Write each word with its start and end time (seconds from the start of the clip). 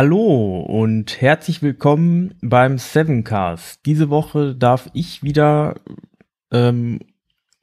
Hallo 0.00 0.60
und 0.60 1.20
herzlich 1.20 1.60
willkommen 1.60 2.36
beim 2.40 2.78
Sevencast. 2.78 3.84
Diese 3.84 4.10
Woche 4.10 4.54
darf 4.54 4.88
ich 4.92 5.24
wieder 5.24 5.74
ähm, 6.52 7.00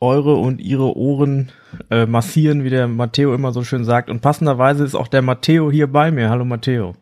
eure 0.02 0.36
und 0.36 0.60
ihre 0.60 0.98
Ohren 0.98 1.54
äh, 1.90 2.06
massieren, 2.06 2.66
wie 2.66 2.70
der 2.70 2.90
Matteo 2.90 3.34
immer 3.34 3.54
so 3.54 3.64
schön 3.64 3.86
sagt. 3.86 4.10
Und 4.10 4.20
passenderweise 4.20 4.84
ist 4.84 4.96
auch 4.96 5.08
der 5.08 5.21
Matteo 5.21 5.71
hier 5.71 5.88
bei 5.88 6.12
mir. 6.12 6.30
Hallo 6.30 6.44
Matteo. 6.44 6.98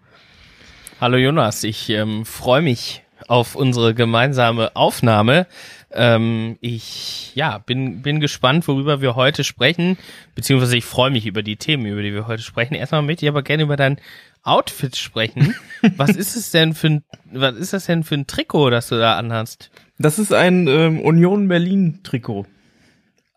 Hallo 1.01 1.17
Jonas, 1.17 1.63
ich 1.63 1.89
ähm, 1.89 2.25
freue 2.25 2.61
mich 2.61 3.01
auf 3.27 3.55
unsere 3.55 3.95
gemeinsame 3.95 4.75
Aufnahme. 4.75 5.47
Ähm, 5.91 6.57
ich 6.61 7.35
ja 7.35 7.57
bin 7.57 8.03
bin 8.03 8.19
gespannt, 8.19 8.67
worüber 8.67 9.01
wir 9.01 9.15
heute 9.15 9.43
sprechen, 9.43 9.97
beziehungsweise 10.35 10.77
ich 10.77 10.85
freue 10.85 11.09
mich 11.09 11.25
über 11.25 11.41
die 11.41 11.55
Themen, 11.55 11.87
über 11.87 12.03
die 12.03 12.13
wir 12.13 12.27
heute 12.27 12.43
sprechen. 12.43 12.75
Erstmal 12.75 13.01
möchte 13.01 13.25
ich 13.25 13.29
aber 13.29 13.41
gerne 13.41 13.63
über 13.63 13.77
dein 13.77 13.97
Outfit 14.43 14.95
sprechen. 14.95 15.55
was 15.97 16.11
ist 16.11 16.35
es 16.35 16.51
denn 16.51 16.73
für 16.73 16.87
ein 16.87 17.03
was 17.31 17.55
ist 17.55 17.73
das 17.73 17.85
denn 17.85 18.03
für 18.03 18.15
ein 18.15 18.27
Trikot, 18.27 18.69
das 18.69 18.89
du 18.89 18.97
da 18.97 19.17
anhast? 19.17 19.71
Das 19.97 20.19
ist 20.19 20.33
ein 20.33 20.67
ähm, 20.67 20.99
Union 21.01 21.47
Berlin 21.47 22.01
Trikot. 22.03 22.45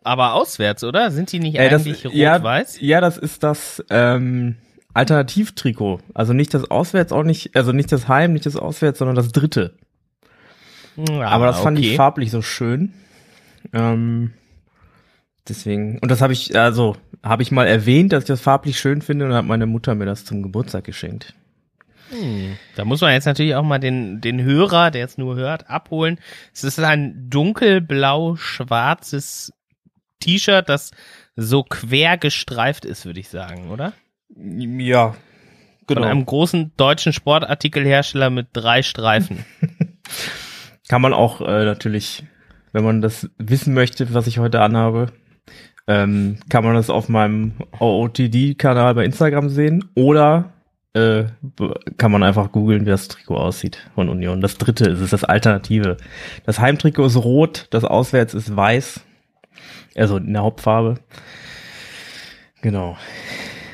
Aber 0.03 0.33
auswärts, 0.33 0.83
oder? 0.83 1.11
Sind 1.11 1.31
die 1.31 1.39
nicht 1.39 1.55
äh, 1.55 1.67
eigentlich 1.67 2.05
rot-weiß? 2.05 2.79
Ja, 2.79 2.87
ja, 2.87 3.01
das 3.01 3.17
ist 3.17 3.43
das 3.43 3.83
ähm, 3.89 4.55
Alternativtrikot. 4.93 5.99
Also 6.13 6.33
nicht 6.33 6.53
das 6.53 6.71
Auswärts, 6.71 7.11
auch 7.11 7.23
nicht, 7.23 7.55
also 7.55 7.71
nicht 7.71 7.91
das 7.91 8.07
Heim, 8.07 8.33
nicht 8.33 8.45
das 8.45 8.55
Auswärts, 8.55 8.99
sondern 8.99 9.15
das 9.15 9.31
dritte. 9.31 9.73
Ja, 10.95 11.27
Aber 11.27 11.45
das 11.45 11.59
fand 11.59 11.77
okay. 11.77 11.91
ich 11.91 11.95
farblich 11.97 12.31
so 12.31 12.41
schön. 12.41 12.93
Ähm, 13.73 14.33
deswegen, 15.49 15.99
und 15.99 16.09
das 16.09 16.21
habe 16.21 16.33
ich, 16.33 16.57
also 16.57 16.95
habe 17.23 17.43
ich 17.43 17.51
mal 17.51 17.67
erwähnt, 17.67 18.13
dass 18.13 18.23
ich 18.23 18.27
das 18.27 18.41
farblich 18.41 18.79
schön 18.79 19.01
finde 19.01 19.25
und 19.25 19.33
hat 19.33 19.45
meine 19.45 19.65
Mutter 19.65 19.95
mir 19.95 20.05
das 20.05 20.25
zum 20.25 20.43
Geburtstag 20.43 20.83
geschenkt. 20.83 21.33
Hm. 22.09 22.57
Da 22.75 22.85
muss 22.85 23.01
man 23.01 23.11
jetzt 23.11 23.25
natürlich 23.25 23.55
auch 23.55 23.63
mal 23.63 23.79
den, 23.79 24.21
den 24.21 24.39
Hörer, 24.41 24.91
der 24.91 25.01
jetzt 25.01 25.17
nur 25.17 25.35
hört, 25.35 25.69
abholen. 25.69 26.19
Es 26.53 26.63
ist 26.63 26.79
ein 26.79 27.29
dunkelblau-schwarzes 27.29 29.51
T-Shirt, 30.19 30.69
das 30.69 30.91
so 31.35 31.63
quer 31.63 32.17
gestreift 32.17 32.85
ist, 32.85 33.05
würde 33.05 33.19
ich 33.19 33.27
sagen, 33.29 33.69
oder? 33.69 33.91
Ja, 34.35 35.15
genau. 35.85 36.01
Von 36.01 36.09
einem 36.09 36.25
großen 36.25 36.71
deutschen 36.77 37.13
Sportartikelhersteller 37.13 38.29
mit 38.29 38.49
drei 38.53 38.83
Streifen. 38.83 39.45
Kann 40.87 41.01
man 41.01 41.11
auch 41.13 41.41
äh, 41.41 41.65
natürlich, 41.65 42.23
wenn 42.71 42.85
man 42.85 43.01
das 43.01 43.29
wissen 43.37 43.73
möchte, 43.73 44.13
was 44.13 44.27
ich 44.27 44.39
heute 44.39 44.61
anhabe, 44.61 45.11
ähm, 45.87 46.37
kann 46.49 46.63
man 46.63 46.75
das 46.75 46.89
auf 46.89 47.09
meinem 47.09 47.53
OOTD-Kanal 47.79 48.95
bei 48.95 49.05
Instagram 49.05 49.49
sehen 49.49 49.85
oder 49.95 50.53
äh, 50.93 51.25
kann 51.97 52.11
man 52.11 52.23
einfach 52.23 52.51
googeln, 52.51 52.85
wie 52.85 52.89
das 52.89 53.07
Trikot 53.07 53.37
aussieht 53.37 53.89
von 53.95 54.09
Union. 54.09 54.41
Das 54.41 54.57
dritte 54.57 54.85
ist 54.89 54.99
es, 54.99 55.11
das 55.11 55.23
Alternative. 55.23 55.97
Das 56.45 56.59
Heimtrikot 56.59 57.05
ist 57.05 57.17
rot, 57.17 57.67
das 57.69 57.83
Auswärts 57.83 58.33
ist 58.33 58.55
weiß. 58.55 59.01
Also 59.95 60.17
in 60.17 60.33
der 60.33 60.43
Hauptfarbe. 60.43 60.95
Genau. 62.61 62.97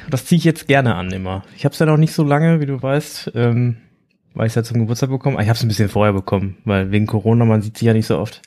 Das 0.10 0.26
ziehe 0.26 0.38
ich 0.38 0.44
jetzt 0.44 0.68
gerne 0.68 0.96
an 0.96 1.12
immer. 1.12 1.44
Ich 1.56 1.66
habe 1.66 1.74
es 1.74 1.80
ja 1.80 1.86
noch 1.86 1.98
nicht 1.98 2.14
so 2.14 2.24
lange, 2.24 2.60
wie 2.60 2.66
du 2.66 2.82
weißt. 2.82 3.32
Ähm, 3.36 3.78
weil 4.34 4.48
ich 4.48 4.52
es 4.52 4.56
ja 4.56 4.64
zum 4.64 4.80
Geburtstag 4.80 5.10
bekommen. 5.10 5.40
Ich 5.40 5.48
habe 5.48 5.58
es 5.58 5.64
ein 5.64 5.68
bisschen 5.68 5.90
vorher 5.90 6.14
bekommen, 6.14 6.58
weil 6.66 6.92
wegen 6.92 7.06
Corona, 7.06 7.46
man 7.46 7.62
sieht 7.62 7.78
sie 7.78 7.86
ja 7.86 7.94
nicht 7.94 8.08
so 8.08 8.18
oft. 8.18 8.42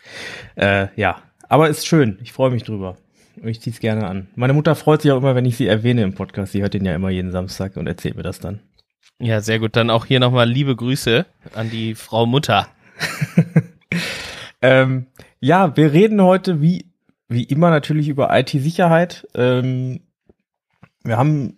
Äh, 0.56 0.88
ja, 0.96 1.22
aber 1.48 1.68
ist 1.68 1.86
schön. 1.86 2.18
Ich 2.22 2.32
freue 2.32 2.50
mich 2.50 2.64
drüber. 2.64 2.96
Ich 3.42 3.60
ziehe 3.60 3.72
es 3.72 3.80
gerne 3.80 4.06
an. 4.06 4.28
Meine 4.34 4.52
Mutter 4.52 4.74
freut 4.74 5.02
sich 5.02 5.12
auch 5.12 5.18
immer, 5.18 5.34
wenn 5.34 5.44
ich 5.44 5.56
sie 5.56 5.66
erwähne 5.66 6.02
im 6.02 6.14
Podcast. 6.14 6.52
Sie 6.52 6.62
hört 6.62 6.74
den 6.74 6.84
ja 6.84 6.94
immer 6.94 7.10
jeden 7.10 7.32
Samstag 7.32 7.76
und 7.76 7.86
erzählt 7.86 8.16
mir 8.16 8.22
das 8.22 8.40
dann. 8.40 8.60
Ja, 9.18 9.40
sehr 9.40 9.58
gut. 9.58 9.76
Dann 9.76 9.90
auch 9.90 10.06
hier 10.06 10.20
nochmal 10.20 10.48
liebe 10.48 10.74
Grüße 10.74 11.26
an 11.54 11.70
die 11.70 11.94
Frau 11.94 12.26
Mutter. 12.26 12.68
ähm, 14.62 15.06
ja, 15.40 15.76
wir 15.76 15.92
reden 15.92 16.22
heute 16.22 16.60
wie, 16.60 16.86
wie 17.28 17.44
immer 17.44 17.70
natürlich 17.70 18.08
über 18.08 18.36
IT-Sicherheit. 18.36 19.26
Ähm, 19.34 20.00
wir 21.02 21.18
haben 21.18 21.56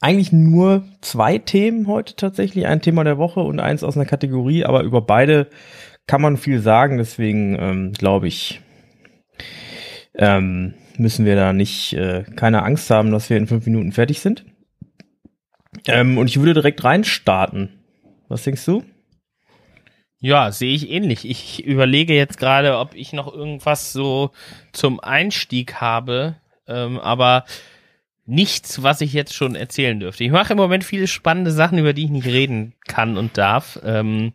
eigentlich 0.00 0.32
nur 0.32 0.84
zwei 1.00 1.38
Themen 1.38 1.86
heute 1.86 2.16
tatsächlich, 2.16 2.66
ein 2.66 2.80
Thema 2.80 3.04
der 3.04 3.18
Woche 3.18 3.40
und 3.40 3.60
eins 3.60 3.84
aus 3.84 3.96
einer 3.96 4.06
Kategorie, 4.06 4.64
aber 4.64 4.82
über 4.82 5.02
beide 5.02 5.48
kann 6.06 6.22
man 6.22 6.36
viel 6.36 6.60
sagen, 6.60 6.96
deswegen 6.96 7.56
ähm, 7.60 7.92
glaube 7.92 8.28
ich, 8.28 8.62
ähm, 10.14 10.74
müssen 10.98 11.24
wir 11.24 11.36
da 11.36 11.52
nicht 11.52 11.92
äh, 11.94 12.24
keine 12.36 12.62
Angst 12.62 12.90
haben, 12.90 13.10
dass 13.10 13.30
wir 13.30 13.36
in 13.36 13.46
fünf 13.46 13.66
Minuten 13.66 13.92
fertig 13.92 14.20
sind. 14.20 14.44
Ähm, 15.86 16.18
und 16.18 16.28
ich 16.28 16.38
würde 16.38 16.54
direkt 16.54 16.82
reinstarten. 16.84 17.80
Was 18.28 18.44
denkst 18.44 18.64
du? 18.64 18.84
Ja, 20.20 20.50
sehe 20.50 20.74
ich 20.74 20.90
ähnlich. 20.90 21.28
Ich 21.28 21.64
überlege 21.64 22.14
jetzt 22.14 22.38
gerade, 22.38 22.78
ob 22.78 22.94
ich 22.94 23.12
noch 23.12 23.32
irgendwas 23.32 23.92
so 23.92 24.32
zum 24.72 24.98
Einstieg 24.98 25.74
habe, 25.74 26.36
ähm, 26.66 26.98
aber 26.98 27.44
nichts, 28.26 28.82
was 28.82 29.00
ich 29.00 29.12
jetzt 29.12 29.32
schon 29.32 29.54
erzählen 29.54 29.98
dürfte. 29.98 30.24
Ich 30.24 30.30
mache 30.30 30.52
im 30.52 30.58
Moment 30.58 30.84
viele 30.84 31.06
spannende 31.06 31.52
Sachen, 31.52 31.78
über 31.78 31.92
die 31.92 32.04
ich 32.04 32.10
nicht 32.10 32.26
reden 32.26 32.74
kann 32.86 33.16
und 33.16 33.38
darf. 33.38 33.78
Ähm, 33.84 34.32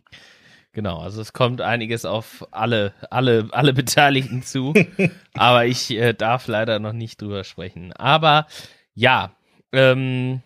genau, 0.74 0.98
also 0.98 1.20
es 1.20 1.32
kommt 1.32 1.60
einiges 1.60 2.04
auf 2.04 2.46
alle, 2.50 2.92
alle, 3.10 3.48
alle 3.52 3.72
Beteiligten 3.72 4.42
zu, 4.42 4.74
aber 5.34 5.64
ich 5.66 5.90
äh, 5.90 6.12
darf 6.12 6.46
leider 6.46 6.78
noch 6.78 6.92
nicht 6.92 7.22
drüber 7.22 7.44
sprechen. 7.44 7.92
Aber 7.92 8.46
ja, 8.94 9.32
ähm, 9.72 10.42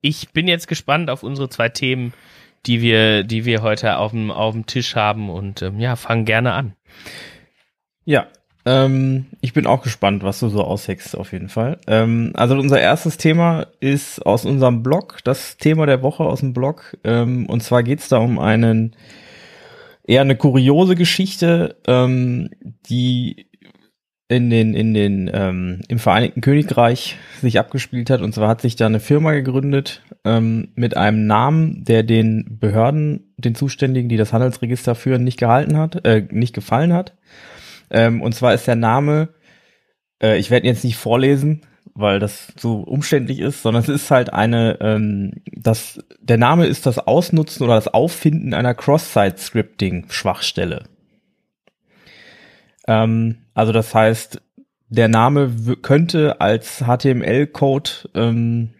ich 0.00 0.30
bin 0.30 0.48
jetzt 0.48 0.68
gespannt 0.68 1.10
auf 1.10 1.22
unsere 1.22 1.48
zwei 1.48 1.68
Themen, 1.68 2.12
die 2.66 2.80
wir, 2.80 3.22
die 3.22 3.44
wir 3.44 3.62
heute 3.62 3.98
auf 3.98 4.10
dem, 4.10 4.30
auf 4.30 4.54
dem 4.54 4.66
Tisch 4.66 4.96
haben 4.96 5.30
und 5.30 5.62
ähm, 5.62 5.78
ja, 5.78 5.96
fangen 5.96 6.24
gerne 6.24 6.52
an. 6.52 6.74
Ja, 8.04 8.26
ähm, 8.66 9.26
ich 9.40 9.52
bin 9.52 9.66
auch 9.66 9.82
gespannt, 9.82 10.24
was 10.24 10.40
du 10.40 10.48
so 10.48 10.64
ausheckst, 10.64 11.16
auf 11.16 11.32
jeden 11.32 11.48
Fall. 11.48 11.78
Ähm, 11.86 12.32
also 12.34 12.56
unser 12.56 12.80
erstes 12.80 13.16
Thema 13.16 13.68
ist 13.78 14.26
aus 14.26 14.44
unserem 14.44 14.82
Blog, 14.82 15.18
das 15.22 15.56
Thema 15.56 15.86
der 15.86 16.02
Woche 16.02 16.24
aus 16.24 16.40
dem 16.40 16.52
Blog. 16.52 16.96
Ähm, 17.04 17.46
und 17.46 17.62
zwar 17.62 17.84
geht 17.84 18.00
es 18.00 18.08
da 18.08 18.18
um 18.18 18.40
einen 18.40 18.96
eher 20.06 20.20
eine 20.20 20.36
kuriose 20.36 20.94
Geschichte, 20.94 21.76
ähm, 21.86 22.50
die 22.88 23.48
in 24.28 24.50
den 24.50 24.74
in 24.74 24.92
den 24.92 25.30
ähm, 25.32 25.82
im 25.88 25.98
Vereinigten 25.98 26.40
Königreich 26.40 27.16
sich 27.40 27.58
abgespielt 27.58 28.10
hat. 28.10 28.22
Und 28.22 28.34
zwar 28.34 28.48
hat 28.48 28.60
sich 28.60 28.74
da 28.74 28.86
eine 28.86 28.98
Firma 28.98 29.32
gegründet 29.32 30.02
ähm, 30.24 30.68
mit 30.74 30.96
einem 30.96 31.26
Namen, 31.26 31.84
der 31.84 32.02
den 32.02 32.58
Behörden, 32.58 33.32
den 33.36 33.54
Zuständigen, 33.54 34.08
die 34.08 34.16
das 34.16 34.32
Handelsregister 34.32 34.94
führen, 34.94 35.22
nicht 35.22 35.38
gehalten 35.38 35.76
hat, 35.76 36.04
äh, 36.04 36.26
nicht 36.30 36.54
gefallen 36.54 36.92
hat. 36.92 37.16
Ähm, 37.90 38.20
und 38.20 38.34
zwar 38.34 38.52
ist 38.52 38.66
der 38.66 38.74
Name, 38.74 39.28
äh, 40.20 40.38
ich 40.38 40.50
werde 40.50 40.66
jetzt 40.66 40.82
nicht 40.82 40.96
vorlesen, 40.96 41.62
weil 41.96 42.20
das 42.20 42.52
so 42.58 42.80
umständlich 42.80 43.40
ist, 43.40 43.62
sondern 43.62 43.82
es 43.82 43.88
ist 43.88 44.10
halt 44.10 44.30
eine, 44.32 44.78
ähm, 44.80 45.32
das, 45.46 45.98
der 46.20 46.36
Name 46.36 46.66
ist 46.66 46.84
das 46.86 46.98
Ausnutzen 46.98 47.64
oder 47.64 47.74
das 47.74 47.88
Auffinden 47.88 48.54
einer 48.54 48.74
Cross-Site-Scripting-Schwachstelle. 48.74 50.84
Ähm, 52.86 53.38
also 53.54 53.72
das 53.72 53.94
heißt, 53.94 54.42
der 54.88 55.08
Name 55.08 55.50
könnte 55.82 56.40
als 56.40 56.84
HTML-Code 56.84 57.90
ähm, 58.14 58.70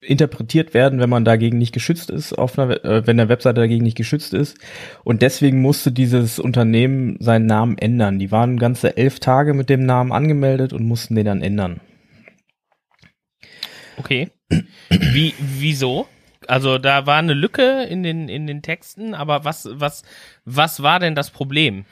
interpretiert 0.00 0.72
werden, 0.74 1.00
wenn 1.00 1.10
man 1.10 1.24
dagegen 1.24 1.58
nicht 1.58 1.72
geschützt 1.72 2.10
ist, 2.10 2.34
auf 2.34 2.58
einer, 2.58 2.84
äh, 2.84 3.06
wenn 3.06 3.16
der 3.16 3.30
Webseite 3.30 3.60
dagegen 3.60 3.82
nicht 3.82 3.96
geschützt 3.96 4.34
ist. 4.34 4.58
Und 5.04 5.22
deswegen 5.22 5.62
musste 5.62 5.90
dieses 5.90 6.38
Unternehmen 6.38 7.16
seinen 7.18 7.46
Namen 7.46 7.78
ändern. 7.78 8.18
Die 8.18 8.30
waren 8.30 8.58
ganze 8.58 8.96
elf 8.96 9.20
Tage 9.20 9.54
mit 9.54 9.70
dem 9.70 9.86
Namen 9.86 10.12
angemeldet 10.12 10.72
und 10.72 10.84
mussten 10.84 11.16
den 11.16 11.24
dann 11.24 11.42
ändern. 11.42 11.80
Okay. 13.98 14.30
Wie, 14.88 15.34
wieso? 15.38 16.06
Also 16.46 16.78
da 16.78 17.06
war 17.06 17.18
eine 17.18 17.34
Lücke 17.34 17.84
in 17.84 18.02
den, 18.02 18.28
in 18.28 18.46
den 18.46 18.62
Texten, 18.62 19.14
aber 19.14 19.44
was, 19.44 19.68
was, 19.72 20.04
was 20.44 20.82
war 20.82 21.00
denn 21.00 21.14
das 21.14 21.30
Problem? 21.30 21.84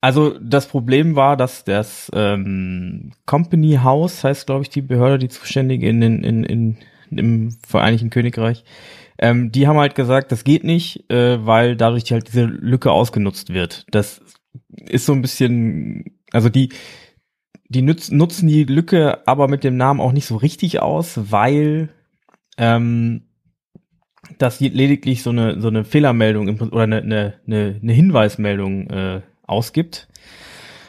Also 0.00 0.38
das 0.38 0.68
Problem 0.68 1.16
war, 1.16 1.36
dass 1.36 1.64
das 1.64 2.10
ähm, 2.14 3.12
Company 3.26 3.80
House 3.82 4.24
heißt, 4.24 4.46
glaube 4.46 4.62
ich, 4.62 4.70
die 4.70 4.80
Behörde, 4.80 5.18
die 5.18 5.28
zuständige 5.28 5.88
in, 5.88 6.00
in, 6.00 6.24
in, 6.24 6.44
in 6.44 6.78
im 7.10 7.52
Vereinigten 7.66 8.10
Königreich. 8.10 8.64
Ähm, 9.18 9.50
die 9.50 9.66
haben 9.66 9.78
halt 9.78 9.94
gesagt, 9.94 10.32
das 10.32 10.44
geht 10.44 10.64
nicht, 10.64 11.10
äh, 11.10 11.44
weil 11.44 11.76
dadurch 11.76 12.10
halt 12.12 12.28
diese 12.28 12.44
Lücke 12.44 12.92
ausgenutzt 12.92 13.52
wird. 13.52 13.86
Das 13.90 14.20
ist 14.86 15.06
so 15.06 15.12
ein 15.12 15.22
bisschen, 15.22 16.18
also 16.32 16.48
die, 16.48 16.70
die 17.68 17.82
nutz, 17.82 18.10
nutzen 18.10 18.48
die 18.48 18.64
Lücke 18.64 19.26
aber 19.26 19.48
mit 19.48 19.64
dem 19.64 19.76
Namen 19.76 20.00
auch 20.00 20.12
nicht 20.12 20.26
so 20.26 20.36
richtig 20.36 20.80
aus, 20.80 21.30
weil 21.30 21.90
ähm, 22.56 23.22
das 24.38 24.60
lediglich 24.60 25.22
so 25.22 25.30
eine 25.30 25.60
so 25.60 25.68
eine 25.68 25.84
Fehlermeldung 25.84 26.60
oder 26.60 26.82
eine, 26.82 27.02
eine, 27.02 27.40
eine 27.46 27.92
Hinweismeldung 27.92 28.90
äh, 28.90 29.20
ausgibt. 29.46 30.08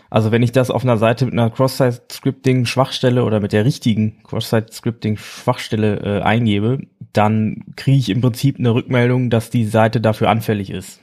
Also 0.09 0.31
wenn 0.31 0.41
ich 0.41 0.51
das 0.51 0.71
auf 0.71 0.83
einer 0.83 0.97
Seite 0.97 1.25
mit 1.25 1.33
einer 1.33 1.51
Cross-Site-Scripting-Schwachstelle 1.51 3.23
oder 3.23 3.39
mit 3.39 3.53
der 3.53 3.63
richtigen 3.63 4.23
Cross-Site-Scripting-Schwachstelle 4.23 6.19
äh, 6.19 6.21
eingebe, 6.23 6.79
dann 7.13 7.63
kriege 7.75 7.97
ich 7.97 8.09
im 8.09 8.21
Prinzip 8.21 8.57
eine 8.57 8.73
Rückmeldung, 8.73 9.29
dass 9.29 9.51
die 9.51 9.65
Seite 9.65 10.01
dafür 10.01 10.29
anfällig 10.29 10.71
ist. 10.71 10.99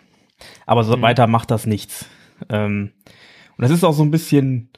Aber 0.66 0.82
so 0.82 0.96
mhm. 0.96 1.02
weiter 1.02 1.28
macht 1.28 1.52
das 1.52 1.66
nichts. 1.66 2.06
Ähm, 2.48 2.90
und 3.56 3.62
das 3.62 3.70
ist 3.70 3.84
auch 3.84 3.92
so 3.92 4.02
ein 4.02 4.10
bisschen 4.10 4.70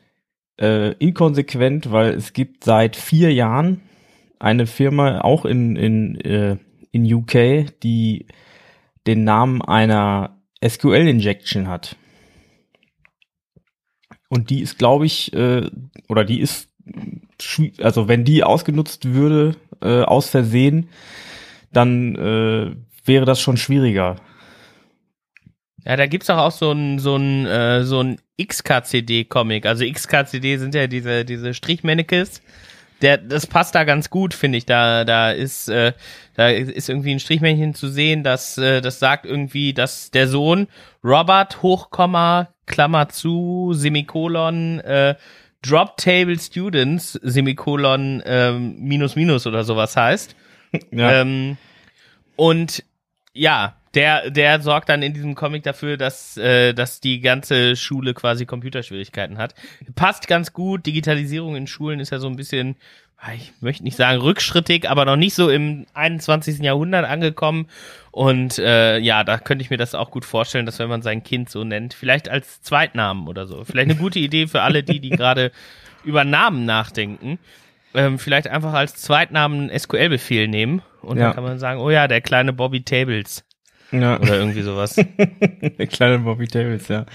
äh, 0.61 0.93
inkonsequent, 0.95 1.93
weil 1.93 2.15
es 2.15 2.33
gibt 2.33 2.65
seit 2.65 2.97
vier 2.97 3.33
Jahren 3.33 3.83
eine 4.39 4.67
Firma, 4.67 5.21
auch 5.21 5.45
in, 5.45 5.77
in, 5.77 6.21
äh, 6.21 6.57
in 6.93 7.13
UK, 7.13 7.67
die 7.83 8.27
den 9.07 9.25
Namen 9.25 9.63
einer 9.63 10.39
SQL-Injection 10.65 11.69
hat. 11.69 11.97
Und 14.29 14.51
die 14.51 14.61
ist, 14.61 14.79
glaube 14.79 15.07
ich, 15.07 15.33
äh, 15.33 15.71
oder 16.09 16.25
die 16.25 16.41
ist, 16.41 16.69
also 17.81 18.09
wenn 18.09 18.25
die 18.25 18.45
ausgenutzt 18.45 19.07
würde, 19.07 19.57
äh, 19.81 20.03
aus 20.03 20.29
Versehen, 20.29 20.89
dann 21.73 22.15
äh, 22.17 22.75
wäre 23.05 23.25
das 23.25 23.41
schon 23.41 23.57
schwieriger. 23.57 24.17
Ja, 25.89 25.97
da 25.97 26.07
gibt's 26.07 26.27
doch 26.27 26.37
auch 26.37 26.53
so 26.53 26.71
ein 26.71 26.99
so 26.99 27.17
ein 27.17 27.47
äh, 27.47 27.83
so 27.83 28.03
ein 28.03 28.21
XKCD-Comic. 28.39 29.65
Also 29.65 29.85
XKCD 29.91 30.59
sind 30.59 30.75
ja 30.75 30.87
diese 30.87 31.25
diese 31.25 31.55
Strichmannekes. 31.55 32.43
Der, 33.01 33.17
das 33.17 33.47
passt 33.47 33.75
da 33.75 33.85
ganz 33.85 34.11
gut, 34.11 34.35
finde 34.35 34.59
ich. 34.59 34.67
Da, 34.67 35.05
da 35.05 35.31
ist, 35.31 35.69
äh, 35.69 35.93
da 36.35 36.49
ist 36.49 36.89
irgendwie 36.89 37.13
ein 37.13 37.21
Strichmännchen 37.21 37.75
zu 37.75 37.89
sehen, 37.89 38.25
das, 38.25 38.59
äh, 38.59 38.81
das 38.81 38.99
sagt 38.99 39.25
irgendwie, 39.25 39.73
dass 39.73 40.11
der 40.11 40.27
Sohn 40.27 40.67
Robert 41.05 41.63
Hochkomma 41.63 42.49
Klammer 42.67 43.09
zu 43.09 43.71
Semikolon 43.73 44.81
äh, 44.81 45.15
Drop 45.63 45.97
Table 45.97 46.39
Students 46.39 47.13
Semikolon 47.23 48.21
ähm, 48.27 48.77
minus 48.81 49.17
minus 49.17 49.47
oder 49.47 49.65
sowas 49.65 49.97
heißt. 49.97 50.37
Ja. 50.91 51.23
Ähm, 51.23 51.57
und 52.37 52.85
ja, 53.33 53.79
der, 53.99 54.31
der 54.31 54.61
sorgt 54.61 54.89
dann 54.91 55.03
in 55.03 55.13
diesem 55.13 55.35
Comic 55.35 55.65
dafür, 55.65 55.97
dass, 55.97 56.37
äh, 56.37 56.73
dass 56.73 57.01
die 57.01 57.19
ganze 57.19 57.75
Schule 57.75 58.15
quasi 58.15 58.47
Computerschwierigkeiten 58.47 59.39
hat. 59.39 59.57
Passt 59.97 60.29
ganz 60.29 60.53
gut. 60.53 60.87
Digitalisierung 60.87 61.57
in 61.57 61.67
Schulen 61.67 61.99
ist 61.99 62.11
ja 62.11 62.21
so 62.21 62.29
ein 62.29 62.37
bisschen, 62.37 62.77
ah, 63.17 63.33
ich 63.35 63.53
möchte 63.61 63.83
nicht 63.83 63.97
sagen 63.97 64.21
rückschrittig, 64.21 64.89
aber 64.89 65.05
noch 65.05 65.17
nicht 65.17 65.35
so 65.35 65.51
im 65.51 65.85
21. 65.95 66.61
Jahrhundert 66.61 67.07
angekommen. 67.07 67.67
Und 68.13 68.61
äh, 68.61 68.99
ja, 68.99 69.25
da 69.25 69.37
könnte 69.37 69.65
ich 69.65 69.71
mir 69.71 69.79
das 69.79 69.97
auch 69.97 70.13
gut 70.13 70.25
vorstellen, 70.25 70.65
dass 70.65 70.79
wenn 70.79 70.89
man 70.89 71.03
sein 71.03 71.25
Kind 71.25 71.51
so 71.51 71.65
nennt, 71.65 71.93
vielleicht 71.93 72.29
als 72.29 72.63
Zweitnamen 72.63 73.27
oder 73.27 73.49
so. 73.49 73.65
Vielleicht 73.65 73.91
eine 73.91 73.99
gute 73.99 74.21
Idee 74.21 74.47
für 74.47 74.63
alle 74.63 74.85
die, 74.85 75.01
die 75.01 75.11
gerade 75.11 75.51
über 76.05 76.23
Namen 76.23 76.67
nachdenken. 76.67 77.41
Ähm, 77.95 78.21
vielleicht 78.21 78.47
einfach 78.47 78.75
als 78.75 78.95
Zweitnamen 78.95 79.77
SQL-Befehl 79.77 80.47
nehmen 80.47 80.83
und 81.03 81.19
ja. 81.19 81.25
dann 81.25 81.35
kann 81.35 81.43
man 81.43 81.59
sagen, 81.59 81.81
oh 81.81 81.91
ja, 81.91 82.07
der 82.07 82.21
kleine 82.21 82.53
Bobby 82.53 82.85
Tables. 82.85 83.45
Ja. 83.91 84.21
Oder 84.21 84.39
irgendwie 84.39 84.61
sowas. 84.63 84.95
der 84.97 85.87
kleine 85.87 86.19
Bobby 86.19 86.47
Tables, 86.47 86.89
ja. 86.89 87.07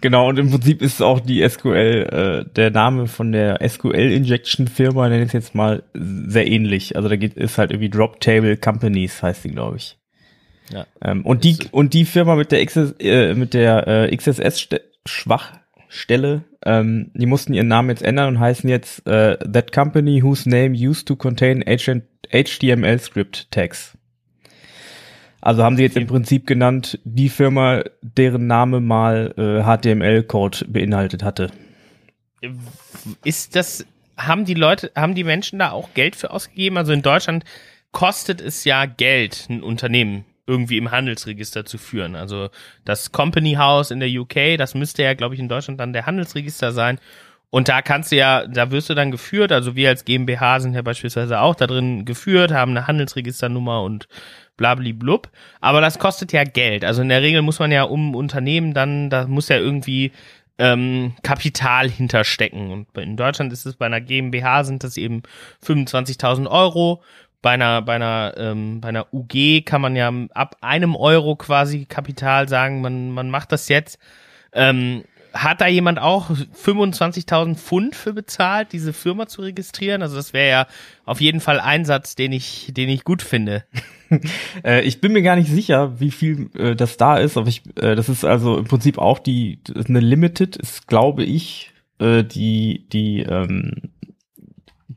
Genau, 0.00 0.28
und 0.28 0.38
im 0.38 0.50
Prinzip 0.50 0.80
ist 0.82 1.02
auch 1.02 1.18
die 1.20 1.48
SQL, 1.48 2.44
äh, 2.46 2.52
der 2.54 2.70
Name 2.70 3.08
von 3.08 3.32
der 3.32 3.58
SQL-Injection-Firma, 3.66 5.08
nenne 5.08 5.22
ich 5.22 5.28
es 5.28 5.32
jetzt 5.32 5.54
mal, 5.54 5.84
sehr 5.94 6.46
ähnlich. 6.46 6.96
Also 6.96 7.08
da 7.08 7.16
geht, 7.16 7.32
ist 7.34 7.56
halt 7.58 7.72
irgendwie 7.72 7.90
Drop 7.90 8.20
Table 8.20 8.56
Companies, 8.56 9.20
heißt 9.22 9.44
die, 9.44 9.50
glaube 9.50 9.78
ich. 9.78 9.98
Ja. 10.70 10.86
Ähm, 11.02 11.26
und 11.26 11.42
die, 11.44 11.58
und 11.72 11.92
die 11.92 12.04
Firma 12.04 12.36
mit 12.36 12.52
der 12.52 12.64
XS, 12.64 12.94
äh, 13.00 13.34
mit 13.34 13.54
der 13.54 13.88
äh, 13.88 14.16
XSS-Schwachstelle, 14.16 16.44
ähm, 16.64 17.10
die 17.14 17.26
mussten 17.26 17.52
ihren 17.52 17.66
Namen 17.66 17.90
jetzt 17.90 18.02
ändern 18.02 18.36
und 18.36 18.40
heißen 18.40 18.70
jetzt 18.70 19.04
äh, 19.06 19.36
That 19.38 19.72
Company 19.72 20.22
whose 20.22 20.48
name 20.48 20.76
used 20.76 21.08
to 21.08 21.16
contain 21.16 21.64
HTML 21.64 23.00
Script 23.00 23.50
Tags. 23.50 23.98
Also 25.42 25.64
haben 25.64 25.76
sie 25.76 25.82
jetzt 25.82 25.96
im 25.96 26.06
Prinzip 26.06 26.46
genannt, 26.46 27.00
die 27.02 27.28
Firma, 27.28 27.82
deren 28.00 28.46
Name 28.46 28.80
mal 28.80 29.34
äh, 29.36 29.64
HTML-Code 29.64 30.66
beinhaltet 30.68 31.24
hatte. 31.24 31.50
Ist 33.24 33.56
das, 33.56 33.84
haben 34.16 34.44
die 34.44 34.54
Leute, 34.54 34.92
haben 34.94 35.16
die 35.16 35.24
Menschen 35.24 35.58
da 35.58 35.72
auch 35.72 35.94
Geld 35.94 36.14
für 36.14 36.30
ausgegeben? 36.30 36.78
Also 36.78 36.92
in 36.92 37.02
Deutschland 37.02 37.44
kostet 37.90 38.40
es 38.40 38.64
ja 38.64 38.86
Geld, 38.86 39.48
ein 39.50 39.64
Unternehmen 39.64 40.24
irgendwie 40.46 40.78
im 40.78 40.92
Handelsregister 40.92 41.64
zu 41.64 41.76
führen. 41.76 42.14
Also 42.14 42.48
das 42.84 43.10
Company 43.10 43.54
House 43.54 43.90
in 43.90 43.98
der 43.98 44.10
UK, 44.10 44.56
das 44.56 44.74
müsste 44.74 45.02
ja, 45.02 45.14
glaube 45.14 45.34
ich, 45.34 45.40
in 45.40 45.48
Deutschland 45.48 45.80
dann 45.80 45.92
der 45.92 46.06
Handelsregister 46.06 46.70
sein. 46.70 47.00
Und 47.52 47.68
da 47.68 47.82
kannst 47.82 48.10
du 48.10 48.16
ja, 48.16 48.46
da 48.46 48.70
wirst 48.70 48.88
du 48.88 48.94
dann 48.94 49.10
geführt, 49.10 49.52
also 49.52 49.76
wir 49.76 49.90
als 49.90 50.06
GmbH 50.06 50.60
sind 50.60 50.72
ja 50.72 50.80
beispielsweise 50.80 51.38
auch 51.38 51.54
da 51.54 51.66
drin 51.66 52.06
geführt, 52.06 52.50
haben 52.50 52.70
eine 52.70 52.86
Handelsregisternummer 52.86 53.82
und 53.82 54.08
blub. 54.56 55.28
Aber 55.60 55.82
das 55.82 55.98
kostet 55.98 56.32
ja 56.32 56.44
Geld. 56.44 56.82
Also 56.82 57.02
in 57.02 57.10
der 57.10 57.20
Regel 57.20 57.42
muss 57.42 57.58
man 57.58 57.70
ja 57.70 57.82
um 57.82 58.14
Unternehmen 58.14 58.72
dann, 58.72 59.10
da 59.10 59.26
muss 59.26 59.50
ja 59.50 59.58
irgendwie 59.58 60.12
ähm, 60.56 61.12
Kapital 61.22 61.90
hinterstecken. 61.90 62.70
Und 62.70 62.96
in 62.96 63.18
Deutschland 63.18 63.52
ist 63.52 63.66
es 63.66 63.76
bei 63.76 63.84
einer 63.84 64.00
GmbH 64.00 64.64
sind 64.64 64.82
das 64.82 64.96
eben 64.96 65.22
25.000 65.62 66.50
Euro. 66.50 67.02
Bei 67.42 67.50
einer, 67.50 67.82
bei 67.82 67.96
einer, 67.96 68.32
ähm, 68.38 68.80
bei 68.80 68.88
einer 68.88 69.12
UG 69.12 69.66
kann 69.66 69.82
man 69.82 69.94
ja 69.94 70.10
ab 70.32 70.56
einem 70.62 70.96
Euro 70.96 71.36
quasi 71.36 71.84
Kapital 71.84 72.48
sagen, 72.48 72.80
man, 72.80 73.10
man 73.10 73.28
macht 73.28 73.52
das 73.52 73.68
jetzt. 73.68 73.98
Ähm, 74.54 75.04
hat 75.32 75.60
da 75.60 75.66
jemand 75.66 75.98
auch 75.98 76.30
25.000 76.30 77.56
Pfund 77.56 77.96
für 77.96 78.12
bezahlt, 78.12 78.72
diese 78.72 78.92
Firma 78.92 79.26
zu 79.26 79.42
registrieren? 79.42 80.02
Also 80.02 80.16
das 80.16 80.32
wäre 80.32 80.50
ja 80.50 80.66
auf 81.04 81.20
jeden 81.20 81.40
Fall 81.40 81.60
ein 81.60 81.84
Satz, 81.84 82.14
den 82.14 82.32
ich, 82.32 82.72
den 82.72 82.88
ich 82.88 83.04
gut 83.04 83.22
finde. 83.22 83.64
äh, 84.64 84.82
ich 84.82 85.00
bin 85.00 85.12
mir 85.12 85.22
gar 85.22 85.36
nicht 85.36 85.50
sicher, 85.50 86.00
wie 86.00 86.10
viel 86.10 86.50
äh, 86.54 86.76
das 86.76 86.96
da 86.96 87.16
ist, 87.16 87.36
aber 87.36 87.48
ich, 87.48 87.62
äh, 87.76 87.94
das 87.94 88.08
ist 88.08 88.24
also 88.24 88.58
im 88.58 88.64
Prinzip 88.64 88.98
auch 88.98 89.18
die 89.18 89.58
eine 89.74 90.00
Limited, 90.00 90.56
ist 90.56 90.86
glaube 90.86 91.24
ich 91.24 91.72
äh, 91.98 92.24
die 92.24 92.86
die 92.92 93.20
ähm, 93.20 93.72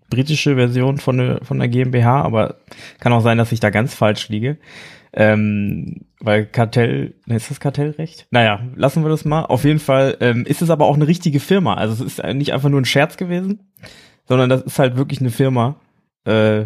britische 0.10 0.56
Version 0.56 0.98
von 0.98 1.18
der 1.18 1.40
von 1.44 1.60
der 1.60 1.68
GmbH, 1.68 2.22
aber 2.22 2.58
kann 3.00 3.14
auch 3.14 3.22
sein, 3.22 3.38
dass 3.38 3.52
ich 3.52 3.60
da 3.60 3.70
ganz 3.70 3.94
falsch 3.94 4.30
liege. 4.30 4.58
Ähm, 5.18 6.02
weil 6.20 6.46
Kartell, 6.46 7.16
ist 7.28 7.50
das 7.50 7.62
Kartellrecht? 7.62 8.28
Naja, 8.32 8.62
lassen 8.76 9.02
wir 9.04 9.10
das 9.10 9.24
mal. 9.24 9.46
Auf 9.46 9.64
jeden 9.64 9.80
Fall 9.80 10.18
ähm, 10.20 10.46
ist 10.46 10.62
es 10.62 10.70
aber 10.70 10.86
auch 10.86 10.96
eine 10.96 11.08
richtige 11.08 11.40
Firma. 11.40 11.76
Also 11.76 12.04
es 12.04 12.20
ist 12.20 12.24
nicht 12.34 12.52
einfach 12.52 12.70
nur 12.70 12.82
ein 12.82 12.86
Scherz 12.86 13.16
gewesen, 13.16 13.72
sondern 14.28 14.50
das 14.50 14.64
ist 14.64 14.78
halt 14.78 14.98
wirklich 14.98 15.22
eine 15.22 15.32
Firma. 15.32 15.80
Äh, 16.26 16.66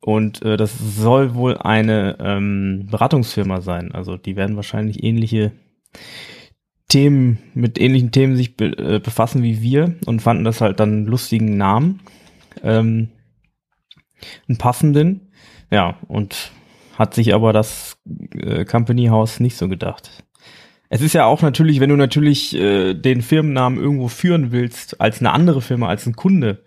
und 0.00 0.42
äh, 0.42 0.56
das 0.56 0.78
soll 0.78 1.34
wohl 1.34 1.58
eine 1.58 2.16
ähm, 2.20 2.86
Beratungsfirma 2.88 3.60
sein. 3.60 3.92
Also 3.92 4.16
die 4.16 4.36
werden 4.36 4.56
wahrscheinlich 4.56 5.02
ähnliche 5.02 5.52
Themen, 6.88 7.38
mit 7.54 7.80
ähnlichen 7.80 8.12
Themen 8.12 8.36
sich 8.36 8.56
be 8.56 8.66
äh, 8.66 9.00
befassen 9.00 9.42
wie 9.42 9.60
wir 9.60 9.96
und 10.06 10.22
fanden 10.22 10.44
das 10.44 10.60
halt 10.60 10.78
dann 10.78 10.90
einen 10.90 11.06
lustigen 11.06 11.56
Namen. 11.56 12.00
Ähm, 12.62 13.08
einen 14.48 14.58
passenden. 14.58 15.32
Ja, 15.70 15.96
und 16.08 16.52
hat 17.00 17.14
sich 17.14 17.32
aber 17.32 17.54
das 17.54 17.96
äh, 18.34 18.66
Company 18.66 19.06
House 19.06 19.40
nicht 19.40 19.56
so 19.56 19.68
gedacht. 19.68 20.10
Es 20.90 21.00
ist 21.00 21.14
ja 21.14 21.24
auch 21.24 21.40
natürlich, 21.40 21.80
wenn 21.80 21.88
du 21.88 21.96
natürlich 21.96 22.54
äh, 22.54 22.92
den 22.92 23.22
Firmennamen 23.22 23.80
irgendwo 23.80 24.08
führen 24.08 24.52
willst, 24.52 25.00
als 25.00 25.20
eine 25.20 25.32
andere 25.32 25.62
Firma, 25.62 25.88
als 25.88 26.04
ein 26.04 26.14
Kunde, 26.14 26.62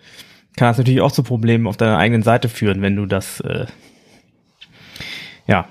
kann 0.56 0.70
das 0.70 0.80
natürlich 0.80 1.02
auch 1.02 1.12
zu 1.12 1.22
Problemen 1.22 1.68
auf 1.68 1.78
deiner 1.78 2.00
eigenen 2.00 2.24
Seite 2.24 2.50
führen, 2.50 2.82
wenn 2.82 2.96
du 2.96 3.06
das, 3.06 3.42
äh, 3.42 3.68
ja, 5.46 5.68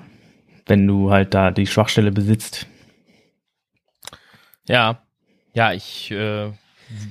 wenn 0.65 0.87
du 0.87 1.11
halt 1.11 1.33
da 1.33 1.51
die 1.51 1.67
Schwachstelle 1.67 2.13
besitzt. 2.13 2.65
Ja, 4.69 5.03
ja, 5.53 5.73
ich 5.73 6.09
äh, 6.11 6.51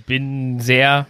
bin 0.06 0.58
sehr 0.58 1.06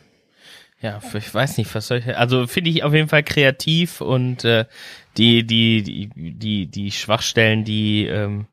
ja, 0.83 1.01
ich 1.15 1.33
weiß 1.33 1.59
nicht, 1.59 1.73
was 1.77 1.87
soll 1.87 1.99
ich. 1.99 2.17
Also 2.17 2.49
finde 2.49 2.71
ich 2.71 2.83
auf 2.83 2.93
jeden 2.93 3.09
Fall 3.09 3.23
kreativ 3.23 4.01
und 4.01 4.45
äh, 4.45 4.65
die, 5.17 5.47
die, 5.47 5.83
die, 5.83 6.11
die, 6.15 6.67
die 6.67 6.91
Schwachstellen, 6.91 7.65
die, 7.65 8.07
ähm, 8.07 8.47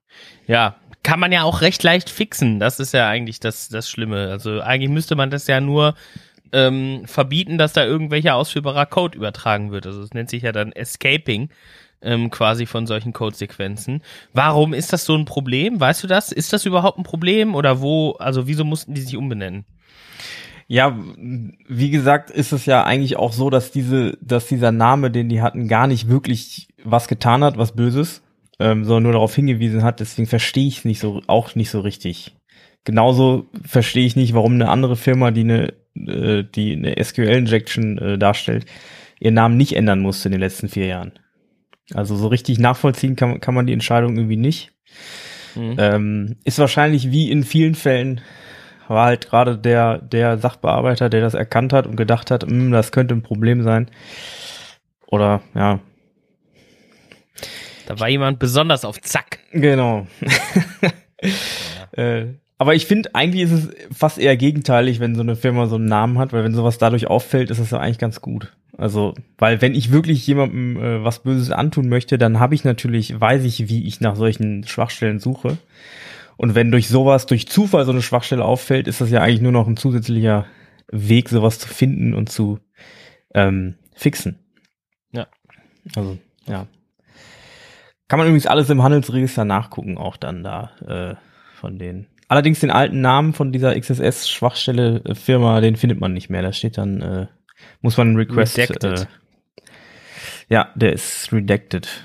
ja, 0.47 0.75
kann 1.03 1.19
man 1.19 1.31
ja 1.31 1.43
auch 1.43 1.61
recht 1.61 1.83
leicht 1.83 2.09
fixen. 2.09 2.59
Das 2.59 2.79
ist 2.79 2.93
ja 2.93 3.07
eigentlich 3.07 3.39
das, 3.39 3.69
das 3.69 3.89
Schlimme. 3.89 4.29
Also 4.29 4.61
eigentlich 4.61 4.89
müsste 4.89 5.15
man 5.15 5.29
das 5.29 5.47
ja 5.47 5.61
nur 5.61 5.95
ähm, 6.51 7.03
verbieten, 7.05 7.57
dass 7.57 7.73
da 7.73 7.85
irgendwelcher 7.85 8.35
ausführbarer 8.35 8.85
Code 8.85 9.17
übertragen 9.17 9.71
wird. 9.71 9.85
Also 9.85 10.01
es 10.01 10.13
nennt 10.13 10.29
sich 10.29 10.43
ja 10.43 10.51
dann 10.51 10.71
Escaping 10.71 11.49
ähm, 12.01 12.29
quasi 12.29 12.65
von 12.65 12.87
solchen 12.87 13.13
Codesequenzen. 13.13 14.03
Warum 14.33 14.73
ist 14.73 14.93
das 14.93 15.05
so 15.05 15.15
ein 15.15 15.25
Problem? 15.25 15.79
Weißt 15.79 16.03
du 16.03 16.07
das? 16.07 16.31
Ist 16.31 16.53
das 16.53 16.65
überhaupt 16.65 16.97
ein 16.97 17.03
Problem 17.03 17.55
oder 17.55 17.81
wo? 17.81 18.11
Also 18.13 18.47
wieso 18.47 18.63
mussten 18.63 18.93
die 18.93 19.01
sich 19.01 19.17
umbenennen? 19.17 19.65
Ja, 20.71 20.95
wie 21.67 21.89
gesagt, 21.89 22.29
ist 22.29 22.51
es 22.51 22.67
ja 22.67 22.83
eigentlich 22.83 23.17
auch 23.17 23.33
so, 23.33 23.49
dass 23.49 23.71
diese, 23.71 24.19
dass 24.21 24.45
dieser 24.45 24.71
Name, 24.71 25.09
den 25.09 25.27
die 25.27 25.41
hatten, 25.41 25.67
gar 25.67 25.87
nicht 25.87 26.09
wirklich 26.09 26.67
was 26.83 27.07
getan 27.07 27.43
hat, 27.43 27.57
was 27.57 27.75
Böses, 27.75 28.21
ähm, 28.59 28.85
sondern 28.85 29.03
nur 29.03 29.13
darauf 29.13 29.33
hingewiesen 29.33 29.81
hat. 29.81 29.99
Deswegen 29.99 30.27
verstehe 30.27 30.67
ich 30.67 30.77
es 30.77 30.85
nicht 30.85 30.99
so, 30.99 31.23
auch 31.25 31.55
nicht 31.55 31.71
so 31.71 31.79
richtig. 31.79 32.35
Genauso 32.83 33.47
verstehe 33.65 34.05
ich 34.05 34.15
nicht, 34.15 34.35
warum 34.35 34.53
eine 34.53 34.69
andere 34.69 34.95
Firma, 34.95 35.31
die 35.31 35.41
eine, 35.41 35.73
äh, 35.95 36.43
die 36.43 36.73
eine 36.73 37.03
SQL-Injection 37.03 37.97
äh, 37.97 38.17
darstellt, 38.19 38.67
ihren 39.19 39.33
Namen 39.33 39.57
nicht 39.57 39.75
ändern 39.75 40.01
musste 40.01 40.27
in 40.27 40.33
den 40.33 40.41
letzten 40.41 40.69
vier 40.69 40.85
Jahren. 40.85 41.13
Also 41.95 42.15
so 42.15 42.27
richtig 42.27 42.59
nachvollziehen 42.59 43.15
kann, 43.15 43.41
kann 43.41 43.55
man 43.55 43.65
die 43.65 43.73
Entscheidung 43.73 44.17
irgendwie 44.17 44.37
nicht. 44.37 44.71
Mhm. 45.55 45.75
Ähm, 45.79 46.35
ist 46.43 46.59
wahrscheinlich 46.59 47.09
wie 47.09 47.31
in 47.31 47.43
vielen 47.43 47.73
Fällen 47.73 48.21
war 48.89 49.05
halt 49.05 49.29
gerade 49.29 49.57
der, 49.57 49.99
der 49.99 50.37
Sachbearbeiter, 50.37 51.09
der 51.09 51.21
das 51.21 51.33
erkannt 51.33 51.73
hat 51.73 51.87
und 51.87 51.95
gedacht 51.95 52.31
hat, 52.31 52.43
hm, 52.43 52.71
das 52.71 52.91
könnte 52.91 53.13
ein 53.13 53.21
Problem 53.21 53.63
sein. 53.63 53.89
Oder 55.07 55.41
ja. 55.55 55.79
Da 57.87 57.99
war 57.99 58.09
jemand 58.09 58.39
besonders 58.39 58.85
auf 58.85 59.01
Zack. 59.01 59.39
Genau. 59.51 60.07
ja. 61.95 62.01
äh, 62.03 62.25
aber 62.59 62.75
ich 62.75 62.85
finde, 62.85 63.15
eigentlich 63.15 63.43
ist 63.43 63.51
es 63.51 63.69
fast 63.95 64.19
eher 64.19 64.35
gegenteilig, 64.35 64.99
wenn 64.99 65.15
so 65.15 65.21
eine 65.21 65.37
Firma 65.37 65.67
so 65.67 65.75
einen 65.75 65.85
Namen 65.85 66.19
hat, 66.19 66.33
weil 66.33 66.43
wenn 66.43 66.53
sowas 66.53 66.77
dadurch 66.77 67.07
auffällt, 67.07 67.49
ist 67.49 67.61
das 67.61 67.71
ja 67.71 67.79
eigentlich 67.79 67.99
ganz 67.99 68.19
gut. 68.19 68.53
Also, 68.77 69.13
weil 69.37 69.61
wenn 69.61 69.75
ich 69.75 69.91
wirklich 69.91 70.27
jemandem 70.27 70.77
äh, 70.77 71.03
was 71.03 71.19
Böses 71.19 71.51
antun 71.51 71.89
möchte, 71.89 72.17
dann 72.17 72.39
habe 72.39 72.55
ich 72.55 72.65
natürlich, 72.65 73.19
weiß 73.19 73.43
ich, 73.45 73.69
wie 73.69 73.87
ich 73.87 74.01
nach 74.01 74.15
solchen 74.15 74.65
Schwachstellen 74.67 75.19
suche. 75.19 75.57
Und 76.39 76.55
wenn 76.55 76.71
durch 76.71 76.87
sowas, 76.87 77.25
durch 77.25 77.49
Zufall 77.49 77.83
so 77.83 77.91
eine 77.91 78.01
Schwachstelle 78.01 78.45
auffällt, 78.45 78.87
ist 78.87 79.01
das 79.01 79.09
ja 79.09 79.21
eigentlich 79.21 79.41
nur 79.41 79.51
noch 79.51 79.67
ein 79.67 79.75
zusätzlicher 79.75 80.45
Weg, 80.89 81.27
sowas 81.27 81.59
zu 81.59 81.67
finden 81.67 82.13
und 82.13 82.29
zu 82.29 82.59
ähm, 83.35 83.75
fixen. 83.93 84.39
Ja. 85.11 85.27
Also, 85.97 86.17
ja. 86.45 86.67
Kann 88.07 88.19
man 88.19 88.27
übrigens 88.29 88.45
alles 88.47 88.69
im 88.69 88.81
Handelsregister 88.81 89.43
nachgucken, 89.43 89.97
auch 89.97 90.15
dann 90.15 90.41
da 90.41 90.71
äh, 90.87 91.15
von 91.55 91.77
denen. 91.77 92.07
Allerdings 92.29 92.61
den 92.61 92.71
alten 92.71 93.01
Namen 93.01 93.33
von 93.33 93.51
dieser 93.51 93.77
XSS-Schwachstelle-Firma, 93.77 95.57
äh, 95.57 95.61
den 95.61 95.75
findet 95.75 95.99
man 95.99 96.13
nicht 96.13 96.29
mehr. 96.29 96.41
Da 96.41 96.53
steht 96.53 96.77
dann, 96.77 97.01
äh, 97.01 97.27
muss 97.81 97.97
man 97.97 98.07
einen 98.07 98.15
Request. 98.15 98.57
Redacted. 98.57 99.01
Äh, 99.01 99.05
ja, 100.47 100.69
der 100.73 100.93
ist 100.93 101.33
redacted. 101.33 102.01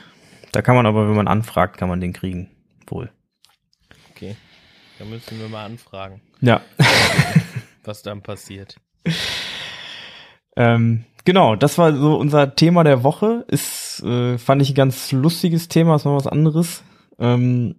Da 0.51 0.61
kann 0.61 0.75
man 0.75 0.87
aber, 0.87 1.09
wenn 1.09 1.15
man 1.15 1.29
anfragt, 1.29 1.77
kann 1.77 1.89
man 1.89 2.01
den 2.01 2.13
kriegen. 2.13 2.51
Wohl. 2.89 3.13
Da 4.99 5.05
müssen 5.05 5.41
wir 5.41 5.49
mal 5.49 5.65
anfragen. 5.65 6.21
Ja. 6.41 6.61
was 7.85 8.03
dann 8.03 8.23
passiert. 8.23 8.77
Ähm, 10.57 11.05
genau, 11.25 11.57
das 11.57 11.79
war 11.79 11.95
so 11.95 12.17
unser 12.17 12.55
Thema 12.55 12.85
der 12.85 13.03
Woche. 13.03 13.45
Ist, 13.49 14.03
äh, 14.05 14.39
fand 14.39 14.63
ich 14.63 14.71
ein 14.71 14.77
ganz 14.77 15.13
lustiges 15.13 15.69
Thema, 15.69 15.97
ist 15.97 16.05
mal 16.05 16.17
was 16.17 16.27
anderes. 16.27 16.85
Ähm, 17.19 17.77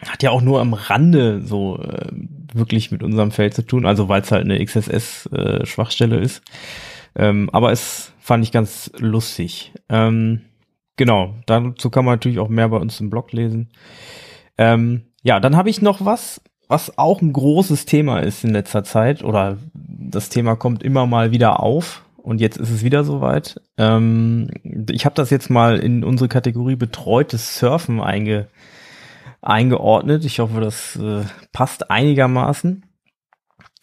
hat 0.00 0.22
ja 0.22 0.30
auch 0.30 0.42
nur 0.42 0.60
am 0.60 0.74
Rande 0.74 1.42
so 1.42 1.78
äh, 1.78 2.08
wirklich 2.54 2.90
mit 2.90 3.02
unserem 3.02 3.30
Feld 3.30 3.54
zu 3.54 3.62
tun, 3.62 3.86
also 3.86 4.08
weil 4.08 4.22
es 4.22 4.32
halt 4.32 4.44
eine 4.44 4.64
XSS-Schwachstelle 4.64 6.18
äh, 6.18 6.24
ist. 6.24 6.42
Ähm, 7.14 7.50
aber 7.52 7.72
es 7.72 8.12
fand 8.18 8.44
ich 8.44 8.52
ganz 8.52 8.90
lustig. 8.98 9.72
Ähm, 9.88 10.42
genau, 10.96 11.34
dazu 11.46 11.90
kann 11.90 12.04
man 12.04 12.14
natürlich 12.14 12.38
auch 12.38 12.48
mehr 12.48 12.68
bei 12.68 12.78
uns 12.78 13.00
im 13.00 13.10
Blog 13.10 13.32
lesen. 13.32 13.70
Ähm, 14.56 15.11
ja, 15.22 15.40
dann 15.40 15.56
habe 15.56 15.70
ich 15.70 15.82
noch 15.82 16.04
was, 16.04 16.40
was 16.68 16.98
auch 16.98 17.20
ein 17.20 17.32
großes 17.32 17.86
Thema 17.86 18.20
ist 18.20 18.44
in 18.44 18.50
letzter 18.50 18.84
Zeit 18.84 19.22
oder 19.22 19.58
das 19.74 20.28
Thema 20.28 20.56
kommt 20.56 20.82
immer 20.82 21.06
mal 21.06 21.30
wieder 21.30 21.60
auf 21.60 22.04
und 22.16 22.40
jetzt 22.40 22.56
ist 22.56 22.70
es 22.70 22.84
wieder 22.84 23.04
soweit. 23.04 23.60
Ähm, 23.76 24.48
ich 24.90 25.04
habe 25.04 25.14
das 25.14 25.30
jetzt 25.30 25.50
mal 25.50 25.78
in 25.78 26.04
unsere 26.04 26.28
Kategorie 26.28 26.76
betreutes 26.76 27.58
Surfen 27.58 28.00
einge, 28.00 28.48
eingeordnet. 29.40 30.24
Ich 30.24 30.38
hoffe, 30.38 30.60
das 30.60 30.96
äh, 30.96 31.22
passt 31.52 31.90
einigermaßen. 31.90 32.84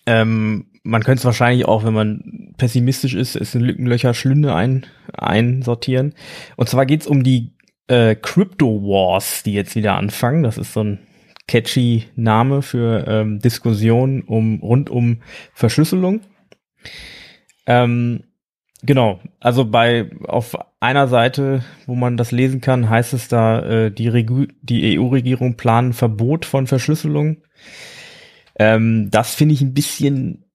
Ähm, 0.05 0.67
man 0.83 1.03
könnte 1.03 1.19
es 1.19 1.25
wahrscheinlich 1.25 1.65
auch, 1.65 1.83
wenn 1.83 1.93
man 1.93 2.53
pessimistisch 2.57 3.13
ist, 3.13 3.35
es 3.35 3.53
in 3.55 3.61
Lückenlöcher 3.61 4.13
Schlünde 4.13 4.55
ein, 4.55 4.85
einsortieren. 5.13 6.15
Und 6.55 6.69
zwar 6.69 6.85
geht's 6.85 7.07
um 7.07 7.23
die 7.23 7.51
äh, 7.87 8.15
Crypto 8.15 8.81
Wars, 8.81 9.43
die 9.43 9.53
jetzt 9.53 9.75
wieder 9.75 9.95
anfangen. 9.95 10.43
Das 10.43 10.57
ist 10.57 10.73
so 10.73 10.83
ein 10.83 10.99
catchy 11.49 12.05
Name 12.15 12.61
für 12.61 13.05
ähm, 13.07 13.39
Diskussionen 13.39 14.21
um 14.21 14.59
rund 14.61 14.91
um 14.91 15.23
Verschlüsselung. 15.55 16.21
Ähm, 17.65 18.23
genau, 18.83 19.19
also 19.39 19.65
bei 19.65 20.11
auf 20.27 20.55
einer 20.79 21.07
Seite, 21.07 21.63
wo 21.87 21.95
man 21.95 22.17
das 22.17 22.31
lesen 22.31 22.61
kann, 22.61 22.87
heißt 22.87 23.13
es 23.13 23.29
da, 23.29 23.63
äh, 23.63 23.91
die, 23.91 24.47
die 24.61 24.99
EU-Regierung 24.99 25.57
planen 25.57 25.93
Verbot 25.93 26.45
von 26.45 26.67
Verschlüsselung. 26.67 27.37
Ähm, 28.59 29.09
das 29.09 29.33
finde 29.33 29.55
ich 29.55 29.61
ein 29.61 29.73
bisschen 29.73 30.45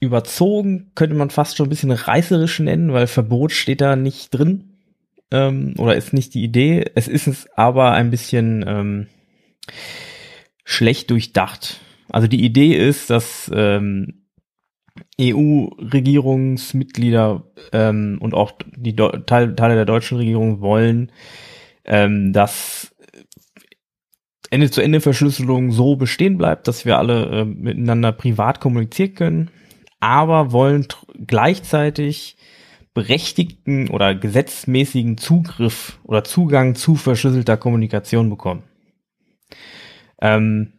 überzogen, 0.00 0.92
könnte 0.94 1.16
man 1.16 1.28
fast 1.28 1.58
schon 1.58 1.66
ein 1.66 1.70
bisschen 1.70 1.90
reißerisch 1.90 2.60
nennen, 2.60 2.94
weil 2.94 3.06
Verbot 3.06 3.52
steht 3.52 3.82
da 3.82 3.94
nicht 3.94 4.30
drin 4.30 4.78
ähm, 5.30 5.74
oder 5.76 5.96
ist 5.96 6.14
nicht 6.14 6.32
die 6.32 6.44
Idee. 6.44 6.86
Es 6.94 7.08
ist 7.08 7.26
es 7.26 7.46
aber 7.56 7.92
ein 7.92 8.10
bisschen 8.10 8.64
ähm, 8.66 9.06
schlecht 10.70 11.10
durchdacht. 11.10 11.80
Also 12.08 12.28
die 12.28 12.44
Idee 12.44 12.76
ist, 12.76 13.10
dass 13.10 13.50
ähm, 13.52 14.28
EU-Regierungsmitglieder 15.20 17.42
ähm, 17.72 18.18
und 18.20 18.34
auch 18.34 18.52
die 18.76 18.94
Do 18.94 19.08
Teil, 19.08 19.56
Teile 19.56 19.74
der 19.74 19.84
deutschen 19.84 20.18
Regierung 20.18 20.60
wollen, 20.60 21.10
ähm, 21.84 22.32
dass 22.32 22.94
Ende-zu-Ende-Verschlüsselung 24.50 25.72
so 25.72 25.96
bestehen 25.96 26.38
bleibt, 26.38 26.68
dass 26.68 26.84
wir 26.84 26.98
alle 26.98 27.40
äh, 27.40 27.44
miteinander 27.44 28.12
privat 28.12 28.60
kommunizieren 28.60 29.14
können, 29.14 29.50
aber 29.98 30.52
wollen 30.52 30.86
gleichzeitig 31.26 32.36
berechtigten 32.94 33.88
oder 33.88 34.14
gesetzmäßigen 34.14 35.18
Zugriff 35.18 35.98
oder 36.04 36.22
Zugang 36.22 36.76
zu 36.76 36.94
verschlüsselter 36.94 37.56
Kommunikation 37.56 38.30
bekommen. 38.30 38.62
Ähm, 40.20 40.72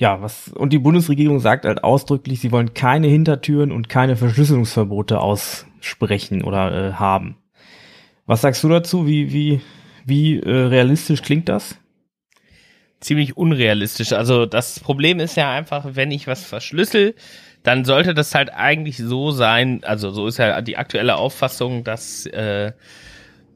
ja, 0.00 0.22
was, 0.22 0.48
und 0.48 0.72
die 0.72 0.78
Bundesregierung 0.78 1.40
sagt 1.40 1.66
halt 1.66 1.84
ausdrücklich, 1.84 2.40
sie 2.40 2.52
wollen 2.52 2.72
keine 2.72 3.06
Hintertüren 3.06 3.70
und 3.70 3.90
keine 3.90 4.16
Verschlüsselungsverbote 4.16 5.20
aussprechen 5.20 6.42
oder 6.42 6.72
äh, 6.72 6.92
haben. 6.94 7.36
Was 8.24 8.40
sagst 8.40 8.64
du 8.64 8.68
dazu? 8.68 9.06
Wie, 9.06 9.32
wie, 9.32 9.60
wie 10.06 10.38
äh, 10.38 10.50
realistisch 10.50 11.20
klingt 11.20 11.50
das? 11.50 11.76
Ziemlich 13.00 13.36
unrealistisch. 13.36 14.12
Also 14.12 14.46
das 14.46 14.80
Problem 14.80 15.20
ist 15.20 15.36
ja 15.36 15.50
einfach, 15.50 15.84
wenn 15.92 16.10
ich 16.10 16.26
was 16.26 16.44
verschlüssel, 16.44 17.14
dann 17.62 17.84
sollte 17.84 18.14
das 18.14 18.34
halt 18.34 18.54
eigentlich 18.54 18.96
so 18.96 19.32
sein, 19.32 19.84
also 19.84 20.10
so 20.10 20.26
ist 20.26 20.38
ja 20.38 20.62
die 20.62 20.78
aktuelle 20.78 21.16
Auffassung, 21.16 21.84
dass 21.84 22.24
äh, 22.26 22.72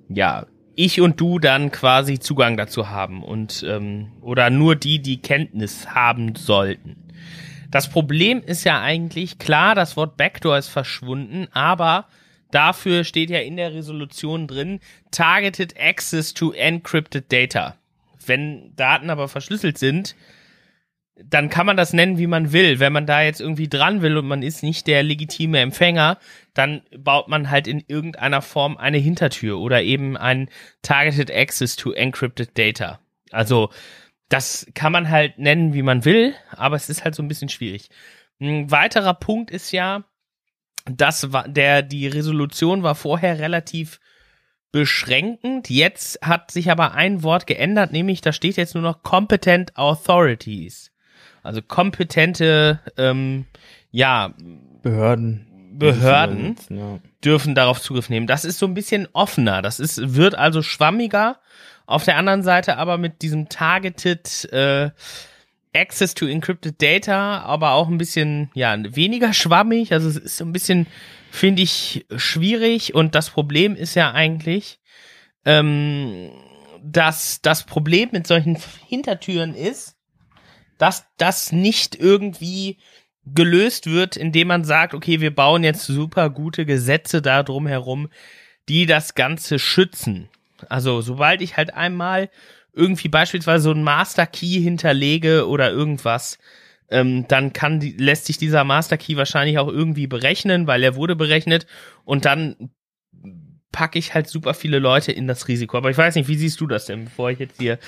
ja 0.09 0.47
ich 0.77 1.01
und 1.01 1.21
du 1.21 1.39
dann 1.39 1.71
quasi 1.71 2.19
Zugang 2.19 2.57
dazu 2.57 2.89
haben 2.91 3.23
und 3.23 3.65
ähm, 3.69 4.13
oder 4.21 4.51
nur 4.51 4.77
die, 4.77 5.01
die 5.01 5.21
Kenntnis 5.21 5.89
haben 5.89 6.35
sollten. 6.35 6.97
Das 7.71 7.89
Problem 7.89 8.41
ist 8.41 8.65
ja 8.65 8.81
eigentlich, 8.81 9.39
klar, 9.39 9.75
das 9.75 9.97
Wort 9.97 10.17
Backdoor 10.17 10.59
ist 10.59 10.69
verschwunden, 10.69 11.49
aber 11.53 12.07
dafür 12.51 13.03
steht 13.03 13.31
ja 13.31 13.41
in 13.41 13.57
der 13.57 13.75
Resolution 13.75 14.47
drin, 14.47 14.81
Targeted 15.11 15.75
Access 15.81 16.35
to 16.35 16.53
Encrypted 16.53 17.33
Data. 17.33 17.77
Wenn 18.25 18.75
Daten 18.77 19.11
aber 19.11 19.29
verschlüsselt 19.29 19.79
sind, 19.79 20.15
dann 21.17 21.49
kann 21.49 21.67
man 21.67 21.77
das 21.77 21.93
nennen, 21.93 22.19
wie 22.19 22.27
man 22.27 22.53
will. 22.53 22.81
Wenn 22.81 22.93
man 22.93 23.07
da 23.07 23.23
jetzt 23.23 23.41
irgendwie 23.41 23.69
dran 23.69 24.03
will 24.03 24.17
und 24.17 24.27
man 24.27 24.43
ist 24.43 24.63
nicht 24.63 24.87
der 24.87 25.03
legitime 25.03 25.61
Empfänger, 25.61 26.19
dann 26.55 26.83
baut 26.97 27.29
man 27.29 27.51
halt 27.51 27.69
in 27.69 27.85
irgendeiner 27.87 28.43
Form 28.43 28.77
eine 28.77 28.99
Hintertür 28.99 29.59
oder 29.59 29.83
eben 29.83 30.17
ein 30.17 30.49
Targeted 30.83 31.31
Access 31.31 31.77
to 31.77 31.93
Encrypted 31.93 32.59
Data. 32.59 32.99
Also 33.31 33.71
das 34.29 34.67
kann 34.75 34.93
man 34.93 35.09
halt 35.09 35.39
nennen, 35.39 35.75
wie 35.75 35.83
man 35.83 36.05
will, 36.05 36.35
aber 36.51 36.77
es 36.77 36.89
ist 36.89 37.05
halt 37.05 37.15
so 37.15 37.23
ein 37.23 37.29
bisschen 37.29 37.49
schwierig. 37.49 37.91
Ein 38.41 38.71
weiterer 38.71 39.15
Punkt 39.15 39.51
ist 39.53 39.71
ja, 39.71 40.05
dass 40.87 41.29
der 41.47 41.83
die 41.83 42.09
Resolution 42.09 42.83
war 42.83 42.97
vorher 42.97 43.39
relativ 43.39 44.01
beschränkend. 44.73 45.71
Jetzt 45.71 46.21
hat 46.23 46.51
sich 46.51 46.71
aber 46.73 46.95
ein 46.95 47.23
Wort 47.23 47.47
geändert, 47.47 47.93
nämlich 47.93 48.21
da 48.21 48.33
steht 48.33 48.57
jetzt 48.57 48.75
nur 48.75 48.83
noch 48.83 49.05
Competent 49.05 49.77
Authorities. 49.77 50.91
Also 51.45 51.63
kompetente, 51.63 52.81
ähm, 52.97 53.45
ja, 53.91 54.35
Behörden. 54.83 55.47
Behörden 55.79 56.57
ja. 56.71 56.99
dürfen 57.23 57.55
darauf 57.55 57.81
Zugriff 57.81 58.09
nehmen. 58.09 58.27
Das 58.27 58.45
ist 58.45 58.59
so 58.59 58.67
ein 58.67 58.75
bisschen 58.75 59.09
offener. 59.13 59.61
Das 59.61 59.79
ist, 59.79 60.15
wird 60.15 60.35
also 60.35 60.63
schwammiger. 60.63 61.39
Auf 61.87 62.05
der 62.05 62.17
anderen 62.17 62.43
Seite 62.43 62.79
aber 62.79 62.97
mit 62.97 63.23
diesem 63.23 63.49
targeted 63.49 64.51
äh, 64.53 64.91
Access 65.75 66.15
to 66.15 66.27
Encrypted 66.27 66.81
Data, 66.81 67.41
aber 67.41 67.73
auch 67.73 67.89
ein 67.89 67.99
bisschen, 67.99 68.51
ja, 68.55 68.77
weniger 68.95 69.33
schwammig. 69.33 69.93
Also 69.93 70.09
es 70.09 70.17
ist 70.17 70.37
so 70.39 70.45
ein 70.45 70.53
bisschen, 70.53 70.87
finde 71.31 71.63
ich, 71.63 72.07
schwierig. 72.17 72.95
Und 72.95 73.15
das 73.15 73.31
Problem 73.31 73.77
ist 73.77 73.95
ja 73.97 74.13
eigentlich, 74.13 74.79
ähm, 75.45 76.31
dass 76.83 77.43
das 77.43 77.65
Problem 77.65 78.11
mit 78.13 78.27
solchen 78.27 78.57
Hintertüren 78.87 79.55
ist, 79.55 79.94
dass 80.79 81.07
das 81.17 81.53
nicht 81.53 81.95
irgendwie 81.97 82.79
gelöst 83.27 83.91
wird, 83.91 84.17
indem 84.17 84.49
man 84.49 84.65
sagt, 84.65 84.95
okay, 84.95 85.21
wir 85.21 85.35
bauen 85.35 85.65
jetzt 85.65 85.87
super 85.87 86.31
gute 86.31 86.67
Gesetze 86.67 87.23
da 87.23 87.43
drum 87.43 87.67
herum, 87.67 88.09
die 88.69 88.87
das 88.87 89.15
Ganze 89.15 89.59
schützen. 89.59 90.29
Also 90.69 91.01
sobald 91.01 91.43
ich 91.43 91.57
halt 91.57 91.75
einmal 91.75 92.31
irgendwie 92.73 93.09
beispielsweise 93.09 93.65
so 93.65 93.71
ein 93.71 93.83
Master 93.83 94.27
Key 94.27 94.61
hinterlege 94.61 95.49
oder 95.49 95.71
irgendwas, 95.71 96.39
ähm, 96.91 97.27
dann 97.29 97.53
kann 97.53 97.81
die, 97.81 97.93
lässt 97.93 98.27
sich 98.27 98.37
dieser 98.37 98.65
Master 98.65 98.99
Key 98.99 99.17
wahrscheinlich 99.17 99.59
auch 99.59 99.69
irgendwie 99.69 100.07
berechnen, 100.07 100.67
weil 100.67 100.83
er 100.83 100.97
wurde 100.97 101.17
berechnet 101.17 101.67
und 102.05 102.25
dann 102.25 102.71
packe 103.73 103.99
ich 103.99 104.15
halt 104.15 104.29
super 104.29 104.55
viele 104.55 104.79
Leute 104.79 105.13
in 105.13 105.27
das 105.27 105.49
Risiko. 105.49 105.77
Aber 105.77 105.91
ich 105.91 105.99
weiß 105.99 106.15
nicht, 106.15 106.29
wie 106.29 106.37
siehst 106.37 106.61
du 106.61 106.67
das 106.67 106.87
denn, 106.87 107.05
bevor 107.05 107.31
ich 107.31 107.39
jetzt 107.39 107.61
hier 107.61 107.79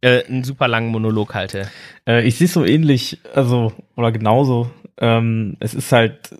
äh, 0.00 0.24
einen 0.24 0.44
super 0.44 0.68
langen 0.68 0.90
Monolog 0.90 1.34
halte? 1.34 1.68
Äh, 2.06 2.26
ich 2.26 2.36
sehe 2.36 2.48
so 2.48 2.64
ähnlich, 2.64 3.18
also 3.34 3.72
oder 3.96 4.12
genauso. 4.12 4.70
Ähm, 4.98 5.56
es 5.60 5.74
ist 5.74 5.92
halt 5.92 6.30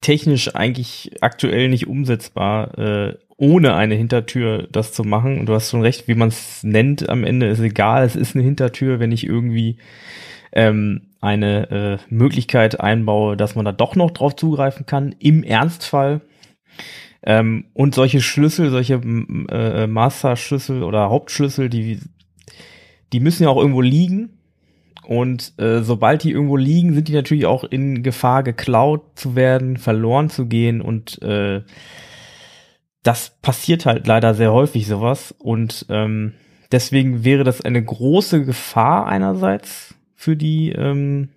technisch 0.00 0.54
eigentlich 0.54 1.12
aktuell 1.20 1.68
nicht 1.68 1.88
umsetzbar, 1.88 2.78
äh, 2.78 3.14
ohne 3.36 3.74
eine 3.74 3.94
Hintertür 3.94 4.68
das 4.70 4.92
zu 4.92 5.04
machen. 5.04 5.38
Und 5.38 5.46
du 5.46 5.54
hast 5.54 5.70
schon 5.70 5.82
recht, 5.82 6.08
wie 6.08 6.14
man 6.14 6.28
es 6.28 6.62
nennt 6.62 7.08
am 7.08 7.24
Ende, 7.24 7.46
ist 7.48 7.60
egal. 7.60 8.04
Es 8.04 8.16
ist 8.16 8.34
eine 8.34 8.44
Hintertür, 8.44 9.00
wenn 9.00 9.12
ich 9.12 9.24
irgendwie 9.24 9.78
ähm, 10.52 11.08
eine 11.20 11.70
äh, 11.70 12.14
Möglichkeit 12.14 12.80
einbaue, 12.80 13.36
dass 13.36 13.54
man 13.54 13.64
da 13.64 13.72
doch 13.72 13.96
noch 13.96 14.10
drauf 14.10 14.36
zugreifen 14.36 14.86
kann. 14.86 15.14
Im 15.18 15.42
Ernstfall 15.42 16.20
ähm, 17.22 17.66
und 17.74 17.94
solche 17.94 18.20
Schlüssel, 18.20 18.70
solche 18.70 18.94
äh, 19.50 19.86
Master-Schlüssel 19.86 20.82
oder 20.82 21.10
Hauptschlüssel, 21.10 21.68
die, 21.68 22.00
die 23.12 23.20
müssen 23.20 23.44
ja 23.44 23.48
auch 23.48 23.58
irgendwo 23.58 23.80
liegen. 23.80 24.30
Und 25.06 25.54
äh, 25.58 25.80
sobald 25.80 26.22
die 26.22 26.32
irgendwo 26.32 26.56
liegen, 26.56 26.92
sind 26.92 27.08
die 27.08 27.14
natürlich 27.14 27.46
auch 27.46 27.64
in 27.64 28.02
Gefahr, 28.02 28.42
geklaut 28.42 29.02
zu 29.14 29.36
werden, 29.36 29.78
verloren 29.78 30.28
zu 30.28 30.46
gehen. 30.46 30.82
Und 30.82 31.22
äh, 31.22 31.62
das 33.02 33.38
passiert 33.40 33.86
halt 33.86 34.06
leider 34.06 34.34
sehr 34.34 34.52
häufig 34.52 34.86
sowas. 34.86 35.34
Und 35.38 35.86
ähm, 35.88 36.34
deswegen 36.72 37.24
wäre 37.24 37.44
das 37.44 37.62
eine 37.62 37.82
große 37.82 38.44
Gefahr 38.44 39.06
einerseits 39.06 39.94
für 40.14 40.36
die 40.36 40.72
ähm, 40.72 41.30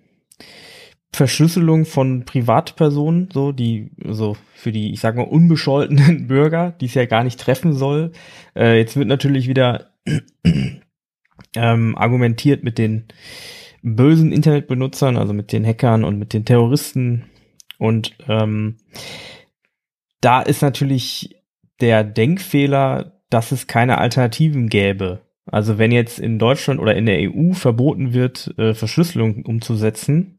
Verschlüsselung 1.14 1.84
von 1.84 2.24
Privatpersonen, 2.24 3.28
so 3.32 3.52
die, 3.52 3.90
so 4.04 4.36
für 4.54 4.72
die, 4.72 4.92
ich 4.92 5.00
sag 5.00 5.16
mal, 5.16 5.22
unbescholtenen 5.22 6.26
Bürger, 6.28 6.72
die 6.80 6.86
es 6.86 6.94
ja 6.94 7.04
gar 7.04 7.22
nicht 7.22 7.38
treffen 7.38 7.74
soll. 7.74 8.12
Äh, 8.56 8.78
jetzt 8.78 8.96
wird 8.96 9.08
natürlich 9.08 9.48
wieder 9.48 9.92
ähm, 11.56 11.96
argumentiert 11.96 12.64
mit 12.64 12.78
den 12.78 13.04
bösen 13.82 14.32
Internetbenutzern, 14.32 15.16
also 15.16 15.32
mit 15.32 15.52
den 15.52 15.66
Hackern 15.66 16.04
und 16.04 16.18
mit 16.18 16.32
den 16.32 16.44
Terroristen. 16.44 17.24
Und 17.78 18.14
ähm, 18.28 18.76
da 20.20 20.42
ist 20.42 20.62
natürlich 20.62 21.36
der 21.80 22.04
Denkfehler, 22.04 23.20
dass 23.28 23.50
es 23.50 23.66
keine 23.66 23.98
Alternativen 23.98 24.68
gäbe. 24.68 25.20
Also 25.46 25.78
wenn 25.78 25.90
jetzt 25.90 26.20
in 26.20 26.38
Deutschland 26.38 26.80
oder 26.80 26.94
in 26.94 27.06
der 27.06 27.18
EU 27.20 27.52
verboten 27.52 28.14
wird, 28.14 28.54
äh, 28.58 28.74
Verschlüsselung 28.74 29.44
umzusetzen, 29.44 30.38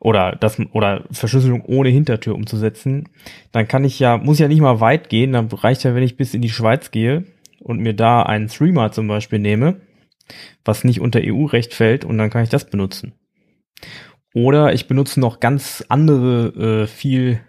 oder 0.00 0.34
das 0.40 0.58
oder 0.72 1.04
Verschlüsselung 1.10 1.62
ohne 1.66 1.90
Hintertür 1.90 2.34
umzusetzen, 2.34 3.10
dann 3.52 3.68
kann 3.68 3.84
ich 3.84 4.00
ja, 4.00 4.16
muss 4.16 4.38
ja 4.38 4.48
nicht 4.48 4.62
mal 4.62 4.80
weit 4.80 5.10
gehen, 5.10 5.32
dann 5.32 5.48
reicht 5.48 5.84
ja, 5.84 5.94
wenn 5.94 6.02
ich 6.02 6.16
bis 6.16 6.34
in 6.34 6.42
die 6.42 6.48
Schweiz 6.48 6.90
gehe 6.90 7.24
und 7.60 7.80
mir 7.80 7.94
da 7.94 8.22
einen 8.22 8.48
Streamer 8.48 8.90
zum 8.92 9.06
Beispiel 9.06 9.38
nehme, 9.38 9.76
was 10.64 10.84
nicht 10.84 11.00
unter 11.00 11.20
EU-Recht 11.22 11.74
fällt, 11.74 12.04
und 12.04 12.18
dann 12.18 12.30
kann 12.30 12.44
ich 12.44 12.50
das 12.50 12.68
benutzen. 12.68 13.14
Oder 14.34 14.72
ich 14.72 14.86
benutze 14.86 15.20
noch 15.20 15.40
ganz 15.40 15.84
andere, 15.88 16.82
äh, 16.82 16.86
viel, 16.86 17.40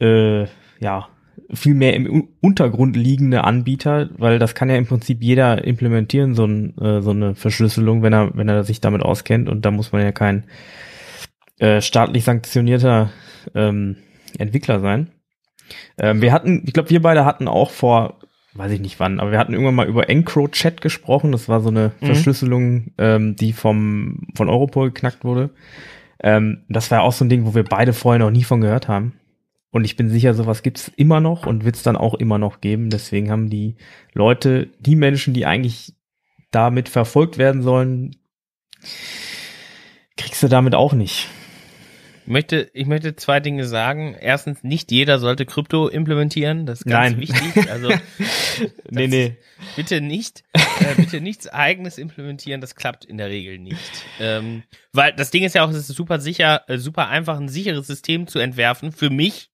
äh, 0.00 0.46
ja, 0.80 1.08
viel 1.52 1.74
mehr 1.74 1.94
im 1.94 2.28
Untergrund 2.40 2.96
liegende 2.96 3.44
Anbieter, 3.44 4.10
weil 4.18 4.38
das 4.38 4.54
kann 4.54 4.70
ja 4.70 4.76
im 4.76 4.86
Prinzip 4.86 5.22
jeder 5.22 5.64
implementieren, 5.64 6.34
so, 6.34 6.44
ein, 6.44 6.76
äh, 6.78 7.02
so 7.02 7.10
eine 7.10 7.34
Verschlüsselung, 7.34 8.02
wenn 8.02 8.12
er, 8.12 8.30
wenn 8.34 8.48
er 8.48 8.64
sich 8.64 8.80
damit 8.80 9.02
auskennt 9.02 9.48
und 9.48 9.64
da 9.64 9.70
muss 9.70 9.92
man 9.92 10.02
ja 10.02 10.12
kein 10.12 10.46
äh, 11.58 11.80
staatlich 11.80 12.24
sanktionierter 12.24 13.10
ähm, 13.54 13.96
Entwickler 14.38 14.80
sein. 14.80 15.10
Ähm, 15.98 16.22
wir 16.22 16.32
hatten, 16.32 16.62
ich 16.66 16.72
glaube, 16.72 16.90
wir 16.90 17.02
beide 17.02 17.24
hatten 17.24 17.48
auch 17.48 17.70
vor, 17.70 18.20
weiß 18.54 18.72
ich 18.72 18.80
nicht 18.80 18.98
wann, 18.98 19.20
aber 19.20 19.30
wir 19.30 19.38
hatten 19.38 19.52
irgendwann 19.52 19.74
mal 19.74 19.88
über 19.88 20.08
EncroChat 20.08 20.80
gesprochen. 20.80 21.32
Das 21.32 21.48
war 21.48 21.60
so 21.60 21.68
eine 21.68 21.92
mhm. 22.00 22.06
Verschlüsselung, 22.06 22.92
ähm, 22.98 23.36
die 23.36 23.52
vom 23.52 24.26
von 24.34 24.48
Europol 24.48 24.90
geknackt 24.90 25.24
wurde. 25.24 25.50
Ähm, 26.22 26.64
das 26.68 26.90
war 26.90 27.02
auch 27.02 27.12
so 27.12 27.24
ein 27.24 27.28
Ding, 27.28 27.46
wo 27.46 27.54
wir 27.54 27.64
beide 27.64 27.92
vorher 27.92 28.18
noch 28.18 28.30
nie 28.30 28.44
von 28.44 28.60
gehört 28.60 28.88
haben. 28.88 29.14
Und 29.70 29.84
ich 29.84 29.96
bin 29.96 30.10
sicher, 30.10 30.34
sowas 30.34 30.62
gibt's 30.62 30.90
immer 30.96 31.20
noch 31.20 31.46
und 31.46 31.64
wird's 31.64 31.84
dann 31.84 31.96
auch 31.96 32.14
immer 32.14 32.38
noch 32.38 32.60
geben. 32.60 32.90
Deswegen 32.90 33.30
haben 33.30 33.50
die 33.50 33.76
Leute, 34.14 34.68
die 34.80 34.96
Menschen, 34.96 35.32
die 35.32 35.46
eigentlich 35.46 35.94
damit 36.50 36.88
verfolgt 36.88 37.38
werden 37.38 37.62
sollen, 37.62 38.16
kriegst 40.16 40.42
du 40.42 40.48
damit 40.48 40.74
auch 40.74 40.92
nicht 40.92 41.28
möchte, 42.30 42.70
ich 42.72 42.86
möchte 42.86 43.16
zwei 43.16 43.40
Dinge 43.40 43.66
sagen. 43.66 44.16
Erstens, 44.18 44.62
nicht 44.62 44.90
jeder 44.90 45.18
sollte 45.18 45.44
Krypto 45.44 45.88
implementieren. 45.88 46.64
Das 46.64 46.80
ist 46.80 46.84
ganz 46.86 47.12
Nein. 47.12 47.20
wichtig. 47.20 47.70
Also, 47.70 47.90
nee, 48.90 49.06
nee. 49.06 49.36
Bitte 49.76 50.00
nicht, 50.00 50.44
äh, 50.54 50.94
bitte 50.96 51.20
nichts 51.20 51.46
eigenes 51.48 51.98
implementieren. 51.98 52.60
Das 52.60 52.74
klappt 52.74 53.04
in 53.04 53.18
der 53.18 53.28
Regel 53.28 53.58
nicht. 53.58 54.06
Ähm, 54.18 54.62
weil 54.92 55.12
das 55.12 55.30
Ding 55.30 55.44
ist 55.44 55.54
ja 55.54 55.64
auch, 55.64 55.70
es 55.70 55.76
ist 55.76 55.88
super 55.88 56.20
sicher, 56.20 56.62
äh, 56.68 56.78
super 56.78 57.08
einfach, 57.08 57.38
ein 57.38 57.48
sicheres 57.48 57.86
System 57.86 58.26
zu 58.26 58.38
entwerfen 58.38 58.92
für 58.92 59.10
mich. 59.10 59.50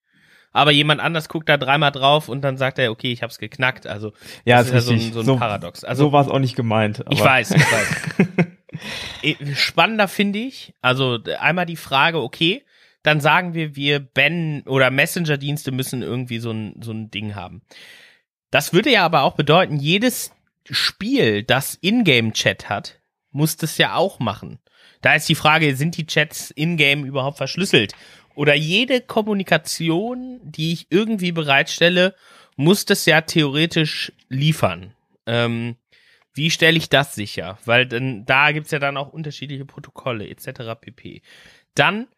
Aber 0.53 0.71
jemand 0.71 1.03
anders 1.03 1.29
guckt 1.29 1.49
da 1.49 1.59
dreimal 1.59 1.93
drauf 1.93 2.31
und 2.31 2.41
dann 2.41 2.57
sagt 2.57 2.79
er, 2.79 2.91
okay, 2.91 3.13
ich 3.13 3.23
hab's 3.23 3.39
geknackt. 3.39 3.87
Also, 3.87 4.13
ja, 4.45 4.57
das 4.57 4.69
ist 4.69 4.73
ja 4.73 4.81
so 4.81 4.93
ein, 4.93 5.13
so 5.13 5.21
ein 5.21 5.27
so, 5.27 5.37
Paradox. 5.37 5.85
Also, 5.85 6.05
so 6.05 6.13
war 6.13 6.23
es 6.23 6.29
auch 6.29 6.39
nicht 6.39 6.57
gemeint. 6.57 7.05
ich 7.11 7.21
weiß, 7.21 7.51
ich 7.51 7.73
weiß. 7.73 8.27
Äh, 9.23 9.55
spannender 9.55 10.09
finde 10.09 10.39
ich, 10.41 10.75
also 10.83 11.19
einmal 11.39 11.65
die 11.65 11.77
Frage, 11.77 12.21
okay, 12.21 12.63
dann 13.07 13.21
sagen 13.21 13.55
wir, 13.55 13.77
wir 13.77 14.01
Ben 14.01 14.63
oder 14.67 14.91
Messenger-Dienste 14.91 15.71
müssen 15.71 16.03
irgendwie 16.03 16.41
so 16.41 16.51
ein, 16.51 16.75
so 16.83 16.91
ein 16.91 17.09
Ding 17.09 17.37
haben. 17.37 17.63
Das 18.51 18.73
würde 18.73 18.91
ja 18.91 19.05
aber 19.05 19.23
auch 19.23 19.35
bedeuten, 19.35 19.77
jedes 19.77 20.33
Spiel, 20.69 21.45
das 21.45 21.79
Ingame-Chat 21.81 22.69
hat, 22.69 22.99
muss 23.31 23.57
das 23.57 23.79
ja 23.79 23.95
auch 23.95 24.19
machen. 24.19 24.59
Da 25.03 25.15
ist 25.15 25.29
die 25.29 25.37
Frage, 25.37 25.77
sind 25.77 25.97
die 25.97 26.07
Chats 26.07 26.51
in-game 26.51 27.05
überhaupt 27.05 27.37
verschlüsselt? 27.37 27.93
Oder 28.35 28.57
jede 28.57 29.01
Kommunikation, 29.01 30.41
die 30.43 30.73
ich 30.73 30.89
irgendwie 30.91 31.31
bereitstelle, 31.31 32.13
muss 32.57 32.87
das 32.87 33.07
ja 33.07 33.21
theoretisch 33.21 34.13
liefern. 34.29 34.95
Ähm, 35.27 35.77
wie 36.35 36.51
stelle 36.51 36.77
ich 36.77 36.89
das 36.89 37.15
sicher? 37.15 37.57
Weil 37.67 37.87
dann, 37.87 38.27
da 38.27 38.51
gibt's 38.51 38.73
ja 38.73 38.81
dann 38.81 38.97
auch 38.97 39.13
unterschiedliche 39.13 39.65
Protokolle 39.65 40.29
etc. 40.29 40.75
pp. 40.81 41.23
Dann 41.77 42.09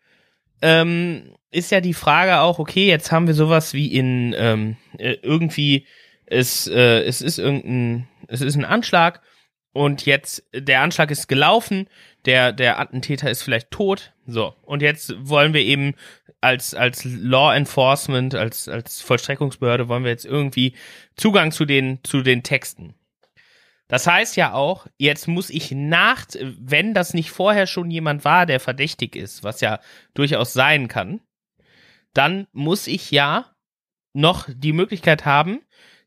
ähm, 0.62 1.34
ist 1.50 1.70
ja 1.70 1.80
die 1.80 1.94
Frage 1.94 2.40
auch, 2.40 2.58
okay, 2.58 2.86
jetzt 2.86 3.10
haben 3.10 3.26
wir 3.26 3.34
sowas 3.34 3.74
wie 3.74 3.94
in 3.94 4.34
ähm, 4.36 4.76
äh, 4.98 5.16
irgendwie, 5.22 5.86
es, 6.26 6.66
äh, 6.66 7.02
es 7.02 7.22
ist 7.22 7.38
irgendein, 7.38 8.08
es 8.28 8.40
ist 8.40 8.56
ein 8.56 8.64
Anschlag 8.64 9.22
und 9.72 10.06
jetzt, 10.06 10.44
der 10.52 10.82
Anschlag 10.82 11.10
ist 11.10 11.28
gelaufen, 11.28 11.88
der, 12.24 12.52
der 12.52 12.80
Attentäter 12.80 13.30
ist 13.30 13.42
vielleicht 13.42 13.70
tot, 13.70 14.12
so. 14.26 14.54
Und 14.62 14.82
jetzt 14.82 15.14
wollen 15.18 15.54
wir 15.54 15.62
eben 15.62 15.94
als, 16.40 16.74
als 16.74 17.04
Law 17.04 17.54
Enforcement, 17.54 18.34
als, 18.34 18.68
als 18.68 19.00
Vollstreckungsbehörde 19.00 19.88
wollen 19.88 20.04
wir 20.04 20.10
jetzt 20.10 20.26
irgendwie 20.26 20.74
Zugang 21.16 21.52
zu 21.52 21.64
den, 21.64 22.00
zu 22.04 22.22
den 22.22 22.42
Texten. 22.42 22.94
Das 23.88 24.06
heißt 24.06 24.36
ja 24.36 24.52
auch, 24.52 24.86
jetzt 24.98 25.28
muss 25.28 25.48
ich 25.48 25.70
nach, 25.72 26.26
wenn 26.40 26.92
das 26.92 27.14
nicht 27.14 27.30
vorher 27.30 27.66
schon 27.66 27.90
jemand 27.90 28.24
war, 28.24 28.44
der 28.44 28.60
verdächtig 28.60 29.16
ist, 29.16 29.42
was 29.42 29.62
ja 29.62 29.80
durchaus 30.12 30.52
sein 30.52 30.88
kann, 30.88 31.20
dann 32.12 32.46
muss 32.52 32.86
ich 32.86 33.10
ja 33.10 33.46
noch 34.12 34.46
die 34.52 34.74
Möglichkeit 34.74 35.24
haben, 35.24 35.62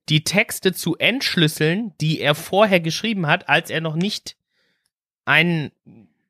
die 0.09 0.23
Texte 0.23 0.73
zu 0.73 0.95
entschlüsseln, 0.97 1.93
die 1.99 2.19
er 2.19 2.35
vorher 2.35 2.79
geschrieben 2.79 3.27
hat, 3.27 3.49
als 3.49 3.69
er 3.69 3.81
noch 3.81 3.95
nicht 3.95 4.35
ein, 5.25 5.71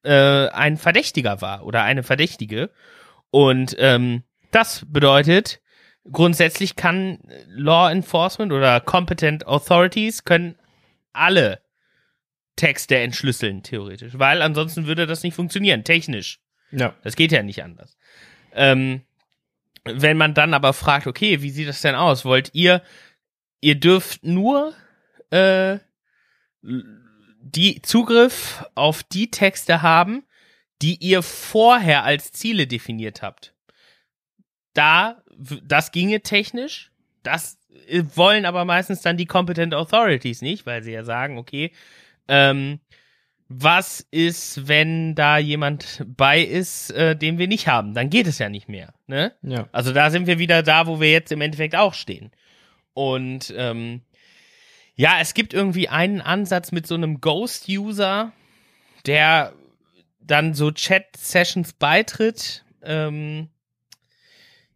äh, 0.04 0.48
ein 0.48 0.78
Verdächtiger 0.78 1.42
war 1.42 1.66
oder 1.66 1.84
eine 1.84 2.04
Verdächtige. 2.04 2.70
Und 3.30 3.76
ähm, 3.80 4.24
das 4.52 4.86
bedeutet, 4.88 5.62
grundsätzlich 6.10 6.76
kann 6.76 7.20
Law 7.48 7.92
Enforcement 7.92 8.52
oder 8.52 8.80
Competent 8.80 9.48
Authorities 9.48 10.24
können 10.24 10.56
alle 11.14 11.62
Texte 12.56 12.98
entschlüsseln, 12.98 13.64
theoretisch. 13.64 14.14
Weil 14.18 14.42
ansonsten 14.42 14.86
würde 14.86 15.08
das 15.08 15.24
nicht 15.24 15.36
funktionieren, 15.36 15.84
technisch. 15.84 16.40
Ja. 16.72 16.96
Das 17.04 17.16
geht 17.16 17.32
ja 17.32 17.44
nicht 17.44 17.64
anders. 17.64 17.98
Ähm, 18.54 19.02
wenn 19.84 20.18
man 20.18 20.34
dann 20.34 20.54
aber 20.54 20.74
fragt, 20.74 21.08
okay, 21.08 21.42
wie 21.42 21.50
sieht 21.50 21.68
das 21.68 21.82
denn 21.82 21.96
aus? 21.96 22.26
Wollt 22.26 22.52
ihr, 22.54 22.82
ihr 23.62 23.76
dürft 23.76 24.24
nur 24.24 24.74
äh, 25.32 25.80
die 26.62 27.82
Zugriff 27.82 28.66
auf 28.76 29.04
die 29.04 29.32
Texte 29.32 29.82
haben, 29.82 30.24
die 30.82 30.96
ihr 30.96 31.24
vorher 31.24 32.04
als 32.04 32.32
Ziele 32.32 32.68
definiert 32.68 33.22
habt. 33.22 33.54
Da, 34.74 35.24
das 35.64 35.92
ginge 35.92 36.22
technisch, 36.22 36.92
das 37.24 37.58
wollen 38.16 38.46
aber 38.46 38.66
meistens 38.66 39.02
dann 39.02 39.18
die 39.18 39.26
Competent 39.26 39.74
Authorities 39.74 40.42
nicht, 40.42 40.66
weil 40.66 40.84
sie 40.84 40.92
ja 40.92 41.04
sagen, 41.04 41.38
okay, 41.38 41.72
ähm, 42.28 42.80
was 43.48 44.06
ist, 44.12 44.68
wenn 44.68 45.14
da 45.14 45.38
jemand 45.38 46.04
bei 46.08 46.42
ist, 46.42 46.92
äh, 46.92 47.16
den 47.16 47.38
wir 47.38 47.48
nicht 47.48 47.68
haben? 47.68 47.94
Dann 47.94 48.10
geht 48.10 48.28
es 48.28 48.40
ja 48.40 48.48
nicht 48.50 48.70
mehr. 48.70 48.94
Ne? 49.08 49.34
Ja. 49.42 49.68
Also 49.72 49.92
da 49.92 50.10
sind 50.10 50.28
wir 50.28 50.40
wieder 50.40 50.64
da, 50.64 50.88
wo 50.88 51.02
wir 51.02 51.12
jetzt 51.12 51.32
im 51.32 51.42
Endeffekt 51.42 51.76
auch 51.76 51.94
stehen. 51.94 52.32
Und 52.94 53.54
ähm, 53.58 54.02
ja, 54.96 55.18
es 55.20 55.34
gibt 55.34 55.54
irgendwie 55.54 55.90
einen 55.90 56.22
Ansatz 56.22 56.72
mit 56.72 56.88
so 56.88 56.96
einem 56.96 57.20
Ghost-User, 57.20 58.32
der 59.06 59.54
dann 60.22 60.54
so 60.54 60.72
Chat-Sessions 60.72 61.74
beitritt. 61.74 62.64
Ähm, 62.84 63.50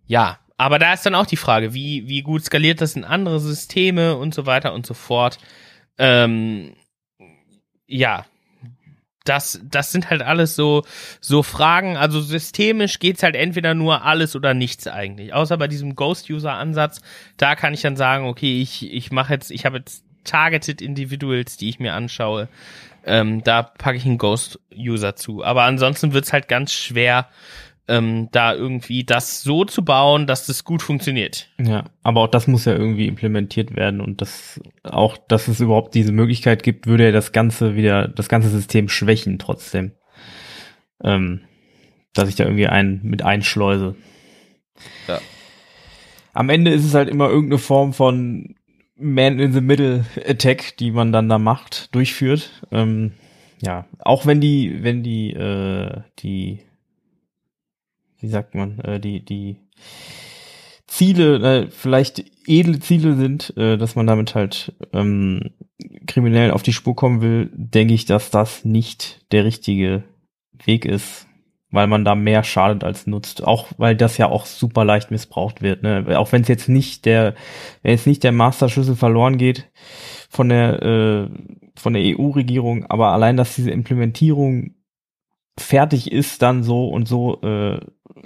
ja, 0.06 0.40
aber 0.58 0.80
da 0.80 0.94
ist 0.94 1.06
dann 1.06 1.16
auch 1.16 1.26
die 1.26 1.38
Frage, 1.38 1.74
wie, 1.74 2.08
wie 2.08 2.22
gut 2.22 2.46
skaliert 2.46 2.82
das 2.82 2.96
in 2.96 3.04
andere 3.04 3.40
Systeme 3.40 4.16
und 4.16 4.34
so 4.34 4.46
weiter 4.46 4.74
und 4.74 4.86
so 4.86 4.94
fort. 4.94 5.38
Ähm, 5.98 6.76
ja, 7.88 8.26
das, 9.26 9.60
das 9.64 9.92
sind 9.92 10.10
halt 10.10 10.22
alles 10.22 10.56
so, 10.56 10.84
so 11.20 11.44
Fragen. 11.44 11.98
Also 11.98 12.22
systemisch 12.22 13.00
geht's 13.00 13.24
halt 13.24 13.36
entweder 13.36 13.74
nur 13.74 14.04
alles 14.04 14.36
oder 14.36 14.54
nichts 14.54 14.88
eigentlich. 14.88 15.34
Außer 15.34 15.58
bei 15.58 15.68
diesem 15.68 15.96
Ghost-User-Ansatz, 15.96 17.02
da 17.38 17.56
kann 17.56 17.74
ich 17.74 17.82
dann 17.82 17.98
sagen, 17.98 18.28
okay, 18.28 18.62
ich, 18.62 18.94
ich 18.94 19.12
mache 19.12 19.34
jetzt, 19.34 19.52
ich 19.52 19.66
habe 19.66 19.78
jetzt 19.78 20.06
Targeted 20.24 20.82
Individuals, 20.82 21.58
die 21.58 21.70
ich 21.70 21.80
mir 21.80 21.94
anschaue. 21.94 22.48
Ähm, 23.04 23.44
da 23.44 23.64
packe 23.64 23.98
ich 23.98 24.06
einen 24.06 24.18
Ghost-User 24.18 25.16
zu. 25.16 25.44
Aber 25.44 25.64
ansonsten 25.64 26.14
wird's 26.14 26.34
halt 26.34 26.48
ganz 26.48 26.74
schwer, 26.74 27.28
ähm, 27.88 28.30
da 28.32 28.54
irgendwie 28.54 29.04
das 29.04 29.42
so 29.42 29.64
zu 29.64 29.86
bauen, 29.86 30.26
dass 30.28 30.48
das 30.48 30.64
gut 30.64 30.82
funktioniert. 30.82 31.50
Ja, 31.60 31.86
aber 32.04 32.22
auch 32.22 32.28
das 32.28 32.48
muss 32.48 32.66
ja 32.66 32.74
irgendwie 32.74 33.08
implementiert 33.08 33.76
werden 33.76 34.02
und 34.02 34.22
das 34.22 34.60
auch, 34.84 35.18
dass 35.18 35.48
es 35.48 35.60
überhaupt 35.60 35.94
diese 35.94 36.12
Möglichkeit 36.12 36.64
gibt, 36.64 36.88
würde 36.88 37.06
ja 37.06 37.12
das 37.12 37.32
Ganze 37.32 37.76
wieder, 37.76 38.08
das 38.08 38.28
ganze 38.28 38.50
System 38.50 38.90
schwächen 38.90 39.38
trotzdem. 39.38 39.92
Ähm, 41.04 41.42
dass 42.14 42.30
ich 42.30 42.36
da 42.36 42.46
irgendwie 42.46 42.68
einen 42.68 43.02
mit 43.04 43.22
einschleuse. 43.22 43.96
Ja. 45.08 45.20
Am 46.34 46.50
Ende 46.50 46.72
ist 46.72 46.86
es 46.86 46.94
halt 46.94 47.10
immer 47.10 47.30
irgendeine 47.30 47.60
Form 47.60 47.94
von 47.94 48.56
Man 48.98 49.40
in 49.40 49.52
the 49.52 49.62
Middle 49.62 50.06
Attack, 50.26 50.78
die 50.78 50.92
man 50.92 51.12
dann 51.12 51.30
da 51.30 51.38
macht, 51.38 51.94
durchführt. 51.94 52.64
Ähm, 52.72 53.12
ja, 53.62 53.86
auch 54.00 54.26
wenn 54.26 54.42
die, 54.42 54.84
wenn 54.84 55.04
die, 55.04 55.34
äh, 55.34 56.02
die 56.20 56.62
wie 58.26 58.30
sagt 58.30 58.56
man, 58.56 58.80
äh, 58.80 59.00
die, 59.00 59.24
die 59.24 59.58
Ziele, 60.88 61.66
äh, 61.66 61.68
vielleicht 61.70 62.26
edle 62.48 62.80
Ziele 62.80 63.16
sind, 63.16 63.56
äh, 63.56 63.78
dass 63.78 63.96
man 63.96 64.08
damit 64.08 64.34
halt 64.34 64.74
ähm, 64.94 65.52
kriminell 66.08 66.50
auf 66.50 66.64
die 66.64 66.74
Spur 66.74 66.96
kommen 66.96 67.22
will, 67.22 67.52
denke 67.54 67.94
ich, 67.94 68.06
dass 68.06 68.32
das 68.32 68.66
nicht 68.66 69.32
der 69.32 69.46
richtige 69.46 70.04
Weg 70.64 70.86
ist, 70.86 71.28
weil 71.70 71.86
man 71.86 72.04
da 72.04 72.16
mehr 72.16 72.44
schadet 72.44 72.84
als 72.84 73.06
nutzt. 73.06 73.44
Auch 73.44 73.68
weil 73.78 73.96
das 73.96 74.18
ja 74.18 74.28
auch 74.28 74.48
super 74.48 74.86
leicht 74.86 75.12
missbraucht 75.12 75.62
wird. 75.62 75.84
Ne? 75.84 76.18
Auch 76.18 76.32
wenn 76.32 76.42
es 76.42 76.48
jetzt 76.48 76.68
nicht 76.68 77.06
der, 77.06 77.36
wenn 77.84 77.92
jetzt 77.92 78.08
nicht 78.08 78.24
der 78.24 78.32
Masterschlüssel 78.32 78.96
verloren 78.96 79.38
geht 79.38 79.70
von 80.30 80.50
der 80.50 80.82
äh, 80.82 81.30
von 81.78 81.94
der 81.94 82.04
EU-Regierung, 82.04 82.86
aber 82.86 83.10
allein, 83.10 83.38
dass 83.38 83.56
diese 83.56 83.70
Implementierung 83.70 84.75
fertig 85.58 86.12
ist 86.12 86.42
dann 86.42 86.64
so 86.64 86.88
und 86.88 87.08
so 87.08 87.42
äh, 87.42 87.80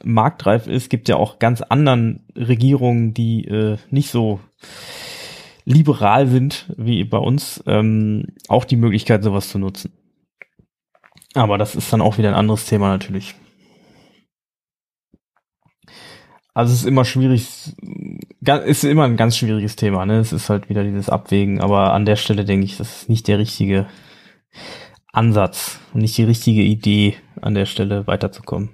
marktreif 0.03 0.67
ist, 0.67 0.89
gibt 0.89 1.09
ja 1.09 1.15
auch 1.15 1.39
ganz 1.39 1.61
anderen 1.61 2.25
Regierungen, 2.35 3.13
die 3.13 3.45
äh, 3.45 3.77
nicht 3.89 4.09
so 4.09 4.39
liberal 5.65 6.27
sind 6.27 6.73
wie 6.77 7.03
bei 7.03 7.17
uns, 7.17 7.63
ähm, 7.67 8.27
auch 8.47 8.65
die 8.65 8.75
Möglichkeit, 8.75 9.23
sowas 9.23 9.49
zu 9.49 9.59
nutzen. 9.59 9.93
Aber 11.35 11.57
das 11.57 11.75
ist 11.75 11.93
dann 11.93 12.01
auch 12.01 12.17
wieder 12.17 12.29
ein 12.29 12.35
anderes 12.35 12.65
Thema 12.65 12.89
natürlich. 12.89 13.35
Also 16.55 16.73
es 16.73 16.81
ist 16.81 16.87
immer 16.87 17.05
schwierig, 17.05 17.47
ist 18.65 18.83
immer 18.83 19.05
ein 19.05 19.15
ganz 19.15 19.37
schwieriges 19.37 19.75
Thema, 19.75 20.05
ne? 20.05 20.19
Es 20.19 20.33
ist 20.33 20.49
halt 20.49 20.67
wieder 20.67 20.83
dieses 20.83 21.07
Abwägen, 21.07 21.61
aber 21.61 21.93
an 21.93 22.05
der 22.05 22.15
Stelle 22.15 22.43
denke 22.43 22.65
ich, 22.65 22.77
das 22.77 23.01
ist 23.01 23.09
nicht 23.09 23.27
der 23.27 23.37
richtige 23.37 23.87
Ansatz 25.11 25.79
und 25.93 26.01
nicht 26.01 26.17
die 26.17 26.23
richtige 26.23 26.61
Idee, 26.61 27.15
an 27.41 27.55
der 27.55 27.65
Stelle 27.65 28.05
weiterzukommen. 28.07 28.69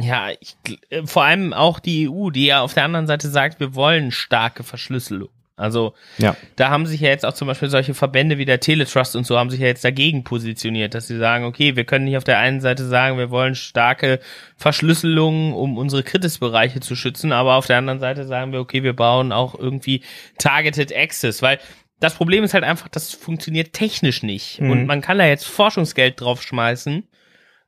Ja, 0.00 0.28
ich, 0.40 0.56
äh, 0.90 1.06
vor 1.06 1.24
allem 1.24 1.52
auch 1.52 1.80
die 1.80 2.08
EU, 2.08 2.30
die 2.30 2.46
ja 2.46 2.60
auf 2.60 2.74
der 2.74 2.84
anderen 2.84 3.06
Seite 3.06 3.28
sagt, 3.28 3.58
wir 3.60 3.74
wollen 3.74 4.12
starke 4.12 4.62
Verschlüsselung. 4.62 5.30
Also 5.58 5.94
ja. 6.18 6.36
da 6.54 6.70
haben 6.70 6.86
sich 6.86 7.00
ja 7.00 7.08
jetzt 7.08 7.26
auch 7.26 7.32
zum 7.32 7.48
Beispiel 7.48 7.68
solche 7.68 7.92
Verbände 7.92 8.38
wie 8.38 8.44
der 8.44 8.60
Teletrust 8.60 9.16
und 9.16 9.26
so 9.26 9.36
haben 9.36 9.50
sich 9.50 9.58
ja 9.58 9.66
jetzt 9.66 9.84
dagegen 9.84 10.22
positioniert, 10.22 10.94
dass 10.94 11.08
sie 11.08 11.18
sagen, 11.18 11.44
okay, 11.44 11.74
wir 11.74 11.82
können 11.82 12.04
nicht 12.04 12.16
auf 12.16 12.22
der 12.22 12.38
einen 12.38 12.60
Seite 12.60 12.86
sagen, 12.86 13.18
wir 13.18 13.30
wollen 13.30 13.56
starke 13.56 14.20
Verschlüsselung, 14.56 15.54
um 15.54 15.76
unsere 15.76 16.04
Kritisbereiche 16.04 16.78
zu 16.78 16.94
schützen, 16.94 17.32
aber 17.32 17.56
auf 17.56 17.66
der 17.66 17.78
anderen 17.78 17.98
Seite 17.98 18.24
sagen 18.24 18.52
wir, 18.52 18.60
okay, 18.60 18.84
wir 18.84 18.94
bauen 18.94 19.32
auch 19.32 19.58
irgendwie 19.58 20.02
Targeted 20.38 20.94
Access, 20.94 21.42
weil 21.42 21.58
das 22.00 22.14
Problem 22.14 22.44
ist 22.44 22.54
halt 22.54 22.64
einfach, 22.64 22.88
das 22.88 23.12
funktioniert 23.12 23.72
technisch 23.72 24.22
nicht. 24.22 24.60
Mhm. 24.60 24.70
Und 24.70 24.86
man 24.86 25.00
kann 25.00 25.18
da 25.18 25.26
jetzt 25.26 25.46
Forschungsgeld 25.46 26.20
draufschmeißen. 26.20 27.08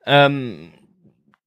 Ähm, 0.07 0.73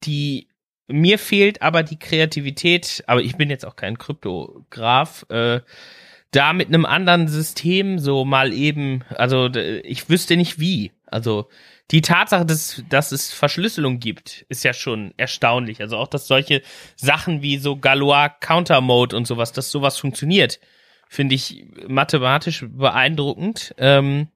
die 0.04 0.48
mir 0.88 1.18
fehlt 1.18 1.62
aber 1.62 1.84
die 1.84 1.98
Kreativität, 1.98 3.04
aber 3.08 3.22
ich 3.22 3.38
bin 3.38 3.50
jetzt 3.50 3.66
auch 3.66 3.76
kein 3.76 3.98
Kryptograf, 3.98 5.26
äh, 5.30 5.62
da 6.32 6.54
mit 6.54 6.68
einem 6.68 6.86
anderen 6.86 7.28
System 7.28 8.00
so 8.00 8.26
mal 8.26 8.54
eben, 8.54 9.04
also 9.16 9.50
ich 9.54 10.10
wüsste 10.10 10.36
nicht 10.36 10.60
wie. 10.60 10.92
Also 11.06 11.48
die 11.92 12.02
Tatsache, 12.02 12.46
dass, 12.46 12.84
dass 12.90 13.12
es 13.12 13.32
Verschlüsselung 13.32 14.00
gibt, 14.00 14.46
ist 14.50 14.64
ja 14.64 14.74
schon 14.74 15.14
erstaunlich. 15.18 15.80
Also 15.80 15.98
auch, 15.98 16.08
dass 16.08 16.28
solche 16.28 16.64
Sachen 16.96 17.44
wie 17.44 17.58
so 17.58 17.78
Galois 17.78 18.30
Counter 18.40 18.82
Mode 18.82 19.16
und 19.16 19.28
sowas, 19.28 19.52
dass 19.52 19.70
sowas 19.70 20.00
funktioniert, 20.00 20.60
finde 21.08 21.36
ich 21.36 21.66
mathematisch 21.88 22.66
beeindruckend. 22.70 23.74
Ähm, 23.78 24.28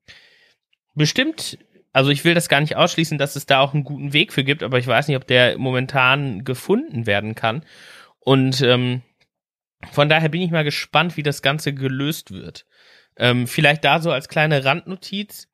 bestimmt 0.96 1.58
also 1.98 2.12
ich 2.12 2.24
will 2.26 2.36
das 2.36 2.48
gar 2.48 2.62
nicht 2.62 2.76
ausschließen, 2.76 3.18
dass 3.18 3.36
es 3.36 3.48
da 3.48 3.60
auch 3.60 3.74
einen 3.74 3.84
guten 3.84 4.14
Weg 4.14 4.32
für 4.32 4.44
gibt, 4.44 4.62
aber 4.62 4.78
ich 4.78 4.86
weiß 4.86 5.08
nicht, 5.08 5.18
ob 5.18 5.26
der 5.26 5.58
momentan 5.58 6.44
gefunden 6.44 7.08
werden 7.08 7.34
kann. 7.34 7.66
Und 8.20 8.62
ähm, 8.62 9.02
von 9.92 10.08
daher 10.08 10.30
bin 10.30 10.44
ich 10.44 10.52
mal 10.52 10.64
gespannt, 10.64 11.18
wie 11.18 11.24
das 11.24 11.42
Ganze 11.42 11.74
gelöst 11.74 12.30
wird. 12.30 12.68
Ähm, 13.18 13.48
vielleicht 13.48 13.84
da 13.84 14.00
so 14.00 14.12
als 14.12 14.30
kleine 14.30 14.64
Randnotiz. 14.64 15.48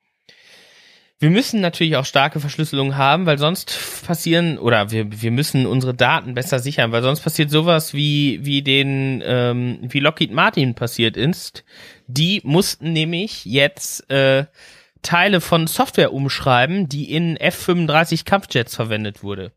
Wir 1.20 1.30
müssen 1.30 1.62
natürlich 1.62 1.96
auch 1.96 2.06
starke 2.06 2.40
Verschlüsselung 2.40 2.98
haben, 2.98 3.26
weil 3.26 3.38
sonst 3.38 4.04
passieren, 4.06 4.58
oder 4.58 4.92
wir, 4.92 5.22
wir 5.22 5.32
müssen 5.32 5.66
unsere 5.66 5.94
Daten 5.94 6.34
besser 6.34 6.60
sichern, 6.60 6.92
weil 6.92 7.02
sonst 7.02 7.22
passiert 7.22 7.50
sowas 7.50 7.94
wie, 7.94 8.40
wie 8.44 8.62
den, 8.62 9.24
ähm, 9.26 9.80
wie 9.82 10.00
Lockheed 10.00 10.32
Martin 10.32 10.76
passiert 10.76 11.16
ist. 11.16 11.64
Die 12.08 12.42
mussten 12.44 12.92
nämlich 12.92 13.46
jetzt 13.46 14.10
äh, 14.10 14.46
Teile 15.02 15.40
von 15.40 15.68
Software 15.68 16.14
umschreiben, 16.14 16.90
die 16.90 17.12
in 17.14 17.38
F-35 17.38 18.26
Kampfjets 18.26 18.76
verwendet 18.76 19.24
wurde, 19.24 19.52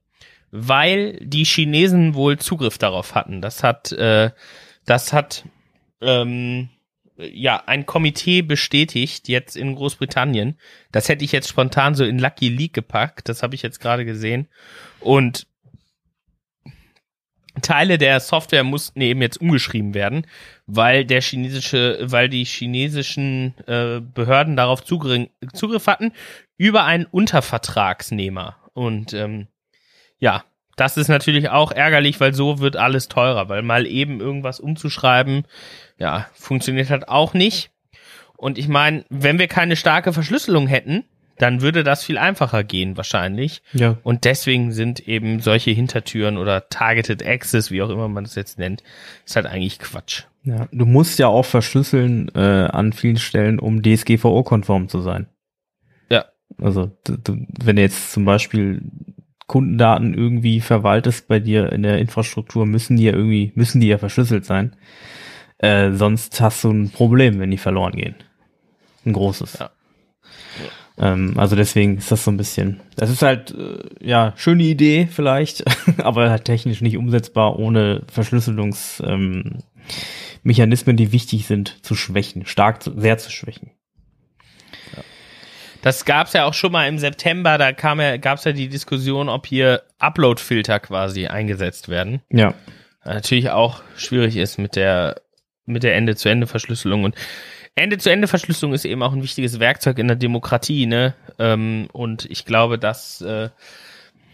weil 0.50 1.18
die 1.20 1.44
Chinesen 1.44 2.14
wohl 2.14 2.38
Zugriff 2.38 2.78
darauf 2.78 3.14
hatten. 3.14 3.40
Das 3.40 3.62
hat, 3.62 3.92
äh, 3.92 4.30
das 4.84 5.12
hat 5.12 5.44
ähm, 6.00 6.68
ja 7.18 7.62
ein 7.66 7.86
Komitee 7.86 8.42
bestätigt 8.42 9.28
jetzt 9.28 9.56
in 9.56 9.74
Großbritannien. 9.74 10.58
Das 10.92 11.08
hätte 11.08 11.24
ich 11.24 11.32
jetzt 11.32 11.48
spontan 11.48 11.94
so 11.94 12.04
in 12.04 12.18
Lucky 12.18 12.48
League 12.48 12.74
gepackt. 12.74 13.28
Das 13.28 13.42
habe 13.42 13.54
ich 13.54 13.62
jetzt 13.62 13.80
gerade 13.80 14.04
gesehen 14.04 14.48
und 15.00 15.46
Teile 17.62 17.98
der 17.98 18.20
Software 18.20 18.64
mussten 18.64 19.00
eben 19.00 19.22
jetzt 19.22 19.40
umgeschrieben 19.40 19.94
werden, 19.94 20.26
weil 20.66 21.04
der 21.04 21.22
chinesische, 21.22 21.98
weil 22.02 22.28
die 22.28 22.44
chinesischen 22.44 23.54
äh, 23.66 24.00
Behörden 24.00 24.56
darauf 24.56 24.84
Zugriff, 24.84 25.28
Zugriff 25.54 25.86
hatten 25.86 26.12
über 26.58 26.84
einen 26.84 27.06
Untervertragsnehmer. 27.06 28.56
Und 28.74 29.14
ähm, 29.14 29.48
ja, 30.18 30.44
das 30.76 30.96
ist 30.96 31.08
natürlich 31.08 31.48
auch 31.48 31.72
ärgerlich, 31.72 32.20
weil 32.20 32.34
so 32.34 32.58
wird 32.60 32.76
alles 32.76 33.08
teurer, 33.08 33.48
weil 33.48 33.62
mal 33.62 33.86
eben 33.86 34.20
irgendwas 34.20 34.60
umzuschreiben, 34.60 35.46
ja, 35.98 36.26
funktioniert 36.34 36.90
halt 36.90 37.08
auch 37.08 37.34
nicht. 37.34 37.70
Und 38.36 38.58
ich 38.58 38.68
meine, 38.68 39.04
wenn 39.08 39.38
wir 39.38 39.48
keine 39.48 39.76
starke 39.76 40.12
Verschlüsselung 40.12 40.66
hätten, 40.66 41.04
dann 41.38 41.60
würde 41.60 41.84
das 41.84 42.04
viel 42.04 42.18
einfacher 42.18 42.64
gehen 42.64 42.96
wahrscheinlich. 42.96 43.62
Ja. 43.72 43.98
Und 44.02 44.24
deswegen 44.24 44.72
sind 44.72 45.06
eben 45.06 45.40
solche 45.40 45.70
Hintertüren 45.70 46.38
oder 46.38 46.68
Targeted 46.68 47.26
Access, 47.26 47.70
wie 47.70 47.82
auch 47.82 47.90
immer 47.90 48.08
man 48.08 48.24
das 48.24 48.34
jetzt 48.34 48.58
nennt, 48.58 48.82
ist 49.24 49.36
halt 49.36 49.46
eigentlich 49.46 49.78
Quatsch. 49.78 50.24
Ja, 50.44 50.68
du 50.70 50.86
musst 50.86 51.18
ja 51.18 51.26
auch 51.26 51.44
verschlüsseln 51.44 52.30
äh, 52.34 52.38
an 52.38 52.92
vielen 52.92 53.16
Stellen, 53.16 53.58
um 53.58 53.82
DSGVO-konform 53.82 54.88
zu 54.88 55.00
sein. 55.00 55.26
Ja. 56.08 56.26
Also 56.58 56.92
du, 57.04 57.46
wenn 57.62 57.76
du 57.76 57.82
jetzt 57.82 58.12
zum 58.12 58.24
Beispiel 58.24 58.82
Kundendaten 59.46 60.14
irgendwie 60.14 60.60
verwaltest 60.60 61.28
bei 61.28 61.38
dir 61.38 61.72
in 61.72 61.82
der 61.82 61.98
Infrastruktur, 61.98 62.66
müssen 62.66 62.96
die 62.96 63.04
ja 63.04 63.12
irgendwie, 63.12 63.52
müssen 63.54 63.80
die 63.80 63.88
ja 63.88 63.98
verschlüsselt 63.98 64.44
sein. 64.44 64.74
Äh, 65.58 65.92
sonst 65.92 66.40
hast 66.40 66.64
du 66.64 66.70
ein 66.70 66.90
Problem, 66.90 67.38
wenn 67.38 67.50
die 67.50 67.58
verloren 67.58 67.96
gehen. 67.96 68.16
Ein 69.04 69.12
großes. 69.12 69.58
Ja. 69.60 69.70
Ähm, 70.98 71.34
also 71.36 71.56
deswegen 71.56 71.98
ist 71.98 72.10
das 72.10 72.24
so 72.24 72.30
ein 72.30 72.36
bisschen, 72.36 72.80
das 72.96 73.10
ist 73.10 73.22
halt, 73.22 73.54
äh, 73.54 73.78
ja, 74.00 74.32
schöne 74.36 74.64
Idee 74.64 75.08
vielleicht, 75.10 75.64
aber 76.02 76.30
halt 76.30 76.44
technisch 76.44 76.80
nicht 76.80 76.96
umsetzbar 76.96 77.58
ohne 77.58 78.02
Verschlüsselungsmechanismen, 78.10 79.62
ähm, 80.94 80.96
die 80.96 81.12
wichtig 81.12 81.46
sind, 81.46 81.84
zu 81.84 81.94
schwächen, 81.94 82.46
stark, 82.46 82.82
zu, 82.82 82.98
sehr 82.98 83.18
zu 83.18 83.30
schwächen. 83.30 83.70
Das 85.86 86.04
gab 86.04 86.26
es 86.26 86.32
ja 86.32 86.46
auch 86.46 86.52
schon 86.52 86.72
mal 86.72 86.88
im 86.88 86.98
September, 86.98 87.58
da 87.58 87.72
kam 87.72 88.00
ja, 88.00 88.16
gab 88.16 88.38
es 88.38 88.44
ja 88.44 88.50
die 88.50 88.66
Diskussion, 88.66 89.28
ob 89.28 89.46
hier 89.46 89.84
Upload-Filter 90.00 90.80
quasi 90.80 91.28
eingesetzt 91.28 91.88
werden. 91.88 92.22
Ja. 92.28 92.54
Natürlich 93.04 93.50
auch 93.50 93.82
schwierig 93.94 94.36
ist 94.36 94.58
mit 94.58 94.74
der, 94.74 95.22
mit 95.64 95.84
der 95.84 95.94
Ende-zu-Ende-Verschlüsselung. 95.94 97.04
Und 97.04 97.14
Ende-zu-Ende-Verschlüsselung 97.76 98.74
ist 98.74 98.84
eben 98.84 99.00
auch 99.00 99.12
ein 99.12 99.22
wichtiges 99.22 99.60
Werkzeug 99.60 100.00
in 100.00 100.08
der 100.08 100.16
Demokratie, 100.16 100.86
ne? 100.86 101.14
Ähm, 101.38 101.86
und 101.92 102.28
ich 102.32 102.44
glaube, 102.44 102.80
dass 102.80 103.20
äh, 103.20 103.50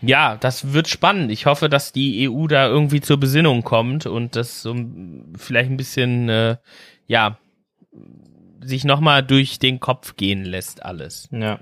ja, 0.01 0.38
das 0.41 0.73
wird 0.73 0.88
spannend. 0.88 1.31
Ich 1.31 1.45
hoffe, 1.45 1.69
dass 1.69 1.93
die 1.93 2.31
EU 2.31 2.47
da 2.47 2.67
irgendwie 2.67 3.03
zur 3.03 3.21
Besinnung 3.21 3.62
kommt 3.62 4.07
und 4.07 4.37
das 4.37 4.62
so 4.62 4.75
vielleicht 5.37 5.71
ein 5.71 5.77
bisschen 5.77 6.31
äh, 6.31 6.57
ja 7.09 7.37
sich 8.64 8.85
nochmal 8.85 9.22
durch 9.22 9.59
den 9.59 9.81
Kopf 9.81 10.16
gehen 10.16 10.44
lässt, 10.44 10.85
alles. 10.85 11.29
Ja. 11.33 11.61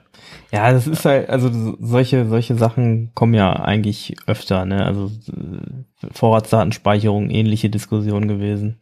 Ja, 0.52 0.72
das 0.72 0.86
ist 0.86 1.04
halt, 1.04 1.28
also 1.28 1.76
solche, 1.80 2.28
solche 2.28 2.54
Sachen 2.54 3.12
kommen 3.14 3.34
ja 3.34 3.52
eigentlich 3.52 4.16
öfter, 4.26 4.64
ne? 4.64 4.84
Also 4.84 5.06
äh, 5.06 6.10
Vorratsdatenspeicherung, 6.12 7.30
ähnliche 7.30 7.70
Diskussion 7.70 8.28
gewesen. 8.28 8.80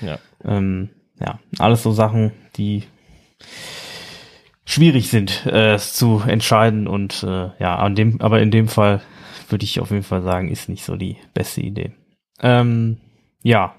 Ja. 0.00 0.18
Ähm, 0.44 0.90
ja, 1.20 1.38
alles 1.58 1.82
so 1.82 1.92
Sachen, 1.92 2.32
die 2.56 2.84
schwierig 4.64 5.08
sind 5.08 5.46
äh, 5.46 5.78
zu 5.78 6.22
entscheiden 6.26 6.86
und 6.86 7.22
äh, 7.22 7.50
ja, 7.58 7.76
an 7.76 7.94
dem, 7.94 8.20
aber 8.20 8.40
in 8.40 8.50
dem 8.50 8.68
Fall 8.68 9.00
würde 9.48 9.64
ich 9.64 9.80
auf 9.80 9.90
jeden 9.90 10.02
Fall 10.02 10.22
sagen, 10.22 10.50
ist 10.50 10.68
nicht 10.68 10.84
so 10.84 10.96
die 10.96 11.16
beste 11.34 11.60
Idee. 11.60 11.92
Ähm, 12.40 12.98
ja, 13.42 13.74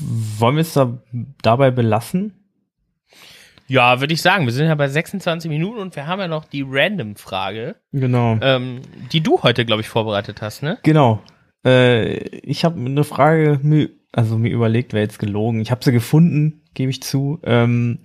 wollen 0.00 0.56
wir 0.56 0.62
es 0.62 0.74
da 0.74 0.98
dabei 1.42 1.70
belassen? 1.70 2.34
Ja, 3.68 4.00
würde 4.00 4.14
ich 4.14 4.22
sagen. 4.22 4.46
Wir 4.46 4.52
sind 4.52 4.66
ja 4.66 4.74
bei 4.74 4.88
26 4.88 5.50
Minuten 5.50 5.78
und 5.78 5.94
wir 5.94 6.06
haben 6.06 6.20
ja 6.20 6.28
noch 6.28 6.46
die 6.46 6.64
Random-Frage. 6.66 7.76
Genau. 7.92 8.38
Ähm, 8.40 8.80
die 9.12 9.20
du 9.20 9.42
heute, 9.42 9.64
glaube 9.64 9.82
ich, 9.82 9.88
vorbereitet 9.88 10.40
hast, 10.42 10.62
ne? 10.62 10.78
Genau. 10.82 11.20
Äh, 11.64 12.14
ich 12.38 12.64
habe 12.64 12.80
eine 12.80 13.04
Frage 13.04 13.60
mir, 13.62 13.90
also 14.12 14.38
mir 14.38 14.50
überlegt, 14.50 14.94
wäre 14.94 15.04
jetzt 15.04 15.18
gelogen. 15.18 15.60
Ich 15.60 15.70
habe 15.70 15.84
sie 15.84 15.92
gefunden, 15.92 16.62
gebe 16.74 16.90
ich 16.90 17.02
zu. 17.02 17.40
Ähm, 17.44 17.98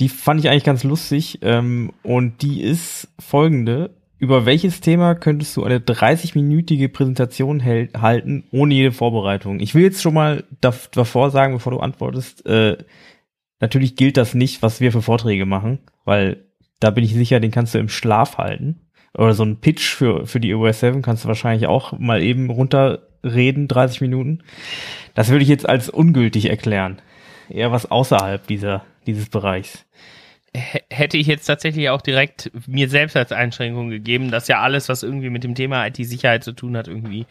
die 0.00 0.08
fand 0.08 0.40
ich 0.40 0.48
eigentlich 0.48 0.64
ganz 0.64 0.82
lustig. 0.82 1.40
Ähm, 1.42 1.92
und 2.02 2.40
die 2.42 2.62
ist 2.62 3.08
folgende. 3.18 3.94
Über 4.18 4.46
welches 4.46 4.80
Thema 4.80 5.14
könntest 5.14 5.54
du 5.58 5.64
eine 5.64 5.78
30-minütige 5.78 6.88
Präsentation 6.88 7.62
halten, 7.62 8.44
ohne 8.50 8.72
jede 8.72 8.92
Vorbereitung? 8.92 9.60
Ich 9.60 9.74
will 9.74 9.82
jetzt 9.82 10.00
schon 10.00 10.14
mal 10.14 10.44
davor 10.62 11.30
sagen, 11.30 11.52
bevor 11.52 11.72
du 11.72 11.80
antwortest, 11.80 12.46
äh, 12.46 12.78
Natürlich 13.60 13.96
gilt 13.96 14.16
das 14.16 14.34
nicht, 14.34 14.62
was 14.62 14.80
wir 14.80 14.92
für 14.92 15.02
Vorträge 15.02 15.46
machen, 15.46 15.78
weil 16.04 16.44
da 16.80 16.90
bin 16.90 17.04
ich 17.04 17.14
sicher, 17.14 17.40
den 17.40 17.50
kannst 17.50 17.74
du 17.74 17.78
im 17.78 17.88
Schlaf 17.88 18.38
halten. 18.38 18.80
Oder 19.16 19.32
so 19.32 19.44
ein 19.44 19.60
Pitch 19.60 19.94
für, 19.94 20.26
für 20.26 20.40
die 20.40 20.54
OS 20.54 20.80
7 20.80 21.00
kannst 21.00 21.24
du 21.24 21.28
wahrscheinlich 21.28 21.66
auch 21.66 21.98
mal 21.98 22.22
eben 22.22 22.50
runterreden, 22.50 23.66
30 23.66 24.02
Minuten. 24.02 24.42
Das 25.14 25.30
würde 25.30 25.42
ich 25.42 25.48
jetzt 25.48 25.66
als 25.66 25.88
ungültig 25.88 26.50
erklären. 26.50 27.00
Eher 27.48 27.72
was 27.72 27.90
außerhalb 27.90 28.46
dieser, 28.46 28.84
dieses 29.06 29.30
Bereichs. 29.30 29.86
Hätte 30.52 31.16
ich 31.16 31.26
jetzt 31.26 31.46
tatsächlich 31.46 31.88
auch 31.88 32.02
direkt 32.02 32.50
mir 32.66 32.88
selbst 32.88 33.16
als 33.16 33.32
Einschränkung 33.32 33.88
gegeben, 33.88 34.30
dass 34.30 34.48
ja 34.48 34.60
alles, 34.60 34.88
was 34.88 35.02
irgendwie 35.02 35.30
mit 35.30 35.44
dem 35.44 35.54
Thema 35.54 35.86
IT-Sicherheit 35.86 36.44
zu 36.44 36.52
tun 36.52 36.76
hat, 36.76 36.88
irgendwie 36.88 37.26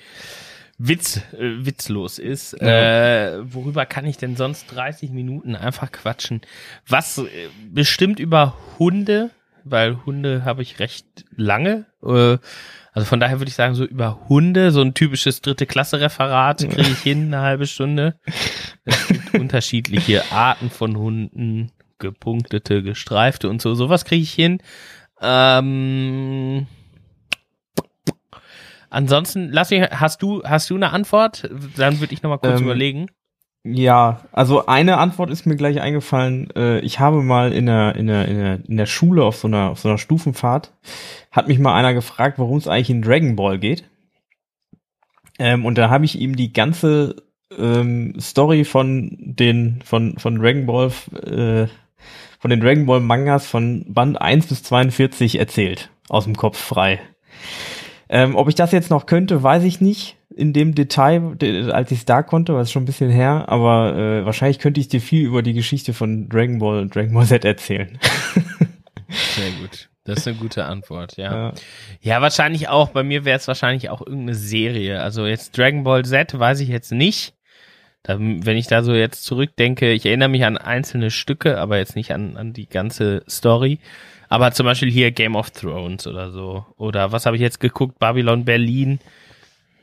Witz, 0.77 1.17
äh, 1.33 1.65
witzlos 1.65 2.19
ist. 2.19 2.57
Ja. 2.59 3.37
Äh, 3.37 3.53
worüber 3.53 3.85
kann 3.85 4.05
ich 4.05 4.17
denn 4.17 4.35
sonst 4.35 4.67
30 4.67 5.11
Minuten 5.11 5.55
einfach 5.55 5.91
quatschen? 5.91 6.41
Was 6.87 7.17
äh, 7.17 7.25
bestimmt 7.69 8.19
über 8.19 8.55
Hunde, 8.77 9.31
weil 9.63 10.05
Hunde 10.05 10.43
habe 10.43 10.61
ich 10.61 10.79
recht 10.79 11.05
lange. 11.35 11.85
Äh, 12.03 12.37
also 12.91 13.07
von 13.07 13.19
daher 13.19 13.39
würde 13.39 13.49
ich 13.49 13.55
sagen, 13.55 13.75
so 13.75 13.83
über 13.83 14.27
Hunde, 14.29 14.71
so 14.71 14.81
ein 14.81 14.93
typisches 14.93 15.41
dritte 15.41 15.65
Klasse-Referat 15.65 16.59
kriege 16.59 16.89
ich 16.89 16.99
hin, 16.99 17.33
eine 17.33 17.41
halbe 17.41 17.67
Stunde. 17.67 18.17
Es 18.85 19.07
gibt 19.07 19.33
unterschiedliche 19.39 20.31
Arten 20.31 20.69
von 20.69 20.97
Hunden, 20.97 21.71
gepunktete, 21.99 22.83
gestreifte 22.83 23.49
und 23.49 23.61
so. 23.61 23.75
Sowas 23.75 24.05
kriege 24.05 24.23
ich 24.23 24.33
hin. 24.33 24.61
Ähm, 25.21 26.67
Ansonsten, 28.95 29.49
lass 29.51 29.71
mich, 29.71 29.81
hast 29.81 30.21
du, 30.21 30.41
hast 30.45 30.69
du 30.69 30.75
eine 30.75 30.91
Antwort? 30.91 31.49
Dann 31.75 31.99
würde 31.99 32.13
ich 32.13 32.23
nochmal 32.23 32.39
kurz 32.39 32.61
ähm, 32.61 32.65
überlegen. 32.65 33.07
Ja, 33.65 34.21
also 34.31 34.67
eine 34.67 34.99
Antwort 34.99 35.31
ist 35.31 35.45
mir 35.45 35.57
gleich 35.57 35.81
eingefallen. 35.81 36.49
Äh, 36.55 36.79
ich 36.79 37.01
habe 37.01 37.21
mal 37.21 37.51
in 37.51 37.65
der, 37.65 37.97
in 37.97 38.07
der, 38.07 38.25
in 38.29 38.37
der, 38.37 38.59
in 38.65 38.77
der 38.77 38.85
Schule 38.85 39.25
auf 39.25 39.35
so 39.35 39.49
einer, 39.49 39.71
auf 39.71 39.79
so 39.79 39.89
einer 39.89 39.97
Stufenfahrt, 39.97 40.71
hat 41.29 41.49
mich 41.49 41.59
mal 41.59 41.75
einer 41.75 41.93
gefragt, 41.93 42.39
worum 42.39 42.57
es 42.57 42.69
eigentlich 42.69 42.89
in 42.89 43.01
Dragon 43.01 43.35
Ball 43.35 43.59
geht. 43.59 43.83
Ähm, 45.39 45.65
und 45.65 45.77
da 45.77 45.89
habe 45.89 46.05
ich 46.05 46.17
ihm 46.17 46.37
die 46.37 46.53
ganze 46.53 47.17
ähm, 47.57 48.17
Story 48.17 48.63
von 48.63 49.17
den, 49.19 49.81
von, 49.83 50.17
von 50.19 50.39
Dragon 50.39 50.65
Ball, 50.67 50.93
äh, 51.21 51.67
von 52.39 52.49
den 52.49 52.61
Dragon 52.61 52.85
Ball 52.85 53.01
Mangas 53.01 53.45
von 53.45 53.83
Band 53.93 54.21
1 54.21 54.47
bis 54.47 54.63
42 54.63 55.37
erzählt. 55.37 55.89
Aus 56.07 56.23
dem 56.23 56.37
Kopf 56.37 56.57
frei. 56.57 57.01
Ähm, 58.09 58.35
ob 58.35 58.49
ich 58.49 58.55
das 58.55 58.71
jetzt 58.71 58.89
noch 58.89 59.05
könnte, 59.05 59.41
weiß 59.41 59.63
ich 59.63 59.81
nicht 59.81 60.17
in 60.35 60.53
dem 60.53 60.75
Detail, 60.75 61.37
als 61.71 61.91
ich 61.91 61.99
es 61.99 62.05
da 62.05 62.21
konnte, 62.21 62.53
war 62.53 62.61
es 62.61 62.71
schon 62.71 62.83
ein 62.83 62.87
bisschen 62.87 63.09
her, 63.09 63.45
aber 63.47 63.95
äh, 63.95 64.25
wahrscheinlich 64.25 64.59
könnte 64.59 64.79
ich 64.79 64.87
dir 64.87 65.01
viel 65.01 65.25
über 65.25 65.41
die 65.41 65.53
Geschichte 65.53 65.93
von 65.93 66.27
Dragon 66.29 66.59
Ball 66.59 66.79
und 66.79 66.93
Dragon 66.93 67.13
Ball 67.13 67.25
Z 67.25 67.45
erzählen. 67.45 67.97
Sehr 69.09 69.51
gut. 69.61 69.89
Das 70.03 70.19
ist 70.19 70.27
eine 70.27 70.37
gute 70.37 70.65
Antwort, 70.65 71.17
ja. 71.17 71.33
Ja, 71.33 71.53
ja 72.01 72.21
wahrscheinlich 72.21 72.67
auch. 72.67 72.89
Bei 72.89 73.03
mir 73.03 73.25
wäre 73.25 73.37
es 73.37 73.47
wahrscheinlich 73.47 73.89
auch 73.89 74.01
irgendeine 74.01 74.35
Serie. 74.35 75.01
Also 75.01 75.25
jetzt 75.25 75.57
Dragon 75.57 75.83
Ball 75.83 76.05
Z 76.05 76.37
weiß 76.37 76.59
ich 76.59 76.69
jetzt 76.69 76.91
nicht. 76.91 77.34
Da, 78.05 78.19
wenn 78.19 78.55
ich 78.55 78.67
da 78.67 78.83
so 78.83 78.93
jetzt 78.93 79.23
zurückdenke, 79.23 79.91
ich 79.91 80.05
erinnere 80.05 80.29
mich 80.29 80.45
an 80.45 80.57
einzelne 80.57 81.09
Stücke, 81.09 81.57
aber 81.57 81.79
jetzt 81.79 81.95
nicht 81.95 82.13
an, 82.13 82.37
an 82.37 82.53
die 82.53 82.69
ganze 82.69 83.23
Story. 83.27 83.79
Aber 84.29 84.51
zum 84.51 84.67
Beispiel 84.67 84.91
hier 84.91 85.09
Game 85.11 85.35
of 85.35 85.49
Thrones 85.49 86.05
oder 86.05 86.29
so. 86.29 86.65
Oder 86.77 87.11
was 87.11 87.25
habe 87.25 87.35
ich 87.35 87.41
jetzt 87.41 87.59
geguckt? 87.59 87.97
Babylon 87.97 88.45
Berlin. 88.45 88.99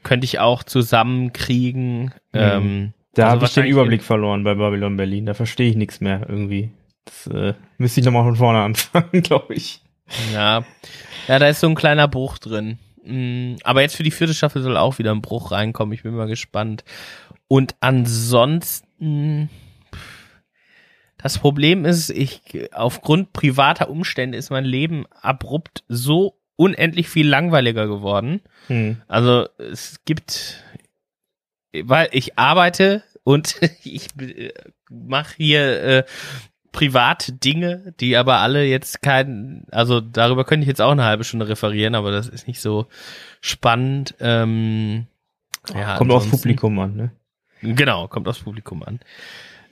Könnte 0.04 0.24
ich 0.24 0.38
auch 0.38 0.62
zusammenkriegen. 0.62 2.04
Mhm. 2.04 2.10
Ähm, 2.32 2.92
da 3.14 3.24
also 3.24 3.34
habe 3.34 3.44
ich 3.46 3.54
den 3.54 3.66
Überblick 3.66 4.04
verloren 4.04 4.44
bei 4.44 4.54
Babylon 4.54 4.96
Berlin. 4.96 5.26
Da 5.26 5.34
verstehe 5.34 5.70
ich 5.70 5.76
nichts 5.76 6.00
mehr 6.00 6.24
irgendwie. 6.28 6.70
Das 7.04 7.26
äh, 7.26 7.54
müsste 7.78 8.00
ich 8.00 8.06
nochmal 8.06 8.24
von 8.24 8.36
vorne 8.36 8.60
anfangen, 8.62 9.22
glaube 9.22 9.54
ich. 9.54 9.80
Ja. 10.32 10.64
Ja, 11.26 11.38
da 11.40 11.48
ist 11.48 11.60
so 11.60 11.68
ein 11.68 11.74
kleiner 11.74 12.06
Bruch 12.06 12.38
drin. 12.38 12.78
Mm, 13.04 13.56
aber 13.64 13.82
jetzt 13.82 13.96
für 13.96 14.02
die 14.02 14.10
vierte 14.10 14.34
Staffel 14.34 14.62
soll 14.62 14.76
auch 14.76 14.98
wieder 14.98 15.12
ein 15.12 15.22
Bruch 15.22 15.52
reinkommen. 15.52 15.92
Ich 15.92 16.02
bin 16.02 16.14
mal 16.14 16.28
gespannt. 16.28 16.84
Und 17.48 17.74
ansonsten 17.80 19.50
das 21.22 21.38
Problem 21.38 21.84
ist, 21.84 22.10
ich, 22.10 22.42
aufgrund 22.72 23.32
privater 23.32 23.88
Umstände 23.88 24.36
ist 24.36 24.50
mein 24.50 24.64
Leben 24.64 25.06
abrupt 25.20 25.84
so 25.88 26.36
unendlich 26.56 27.08
viel 27.08 27.28
langweiliger 27.28 27.86
geworden. 27.86 28.40
Hm. 28.66 29.00
Also 29.06 29.48
es 29.56 30.04
gibt, 30.04 30.64
weil 31.72 32.08
ich 32.10 32.38
arbeite 32.38 33.04
und 33.22 33.56
ich 33.84 34.08
mache 34.90 35.34
hier 35.36 35.82
äh, 35.82 36.04
private 36.72 37.32
Dinge, 37.32 37.94
die 38.00 38.16
aber 38.16 38.38
alle 38.38 38.64
jetzt 38.64 39.02
kein, 39.02 39.66
also 39.70 40.00
darüber 40.00 40.44
könnte 40.44 40.64
ich 40.64 40.68
jetzt 40.68 40.80
auch 40.80 40.90
eine 40.90 41.04
halbe 41.04 41.24
Stunde 41.24 41.48
referieren, 41.48 41.94
aber 41.94 42.10
das 42.10 42.28
ist 42.28 42.48
nicht 42.48 42.60
so 42.60 42.86
spannend. 43.40 44.14
Ähm, 44.20 45.06
ja, 45.74 45.96
kommt 45.96 46.10
aufs 46.10 46.30
Publikum 46.30 46.78
an, 46.78 46.96
ne? 46.96 47.12
Genau, 47.60 48.08
kommt 48.08 48.26
aufs 48.26 48.40
Publikum 48.40 48.82
an. 48.82 49.00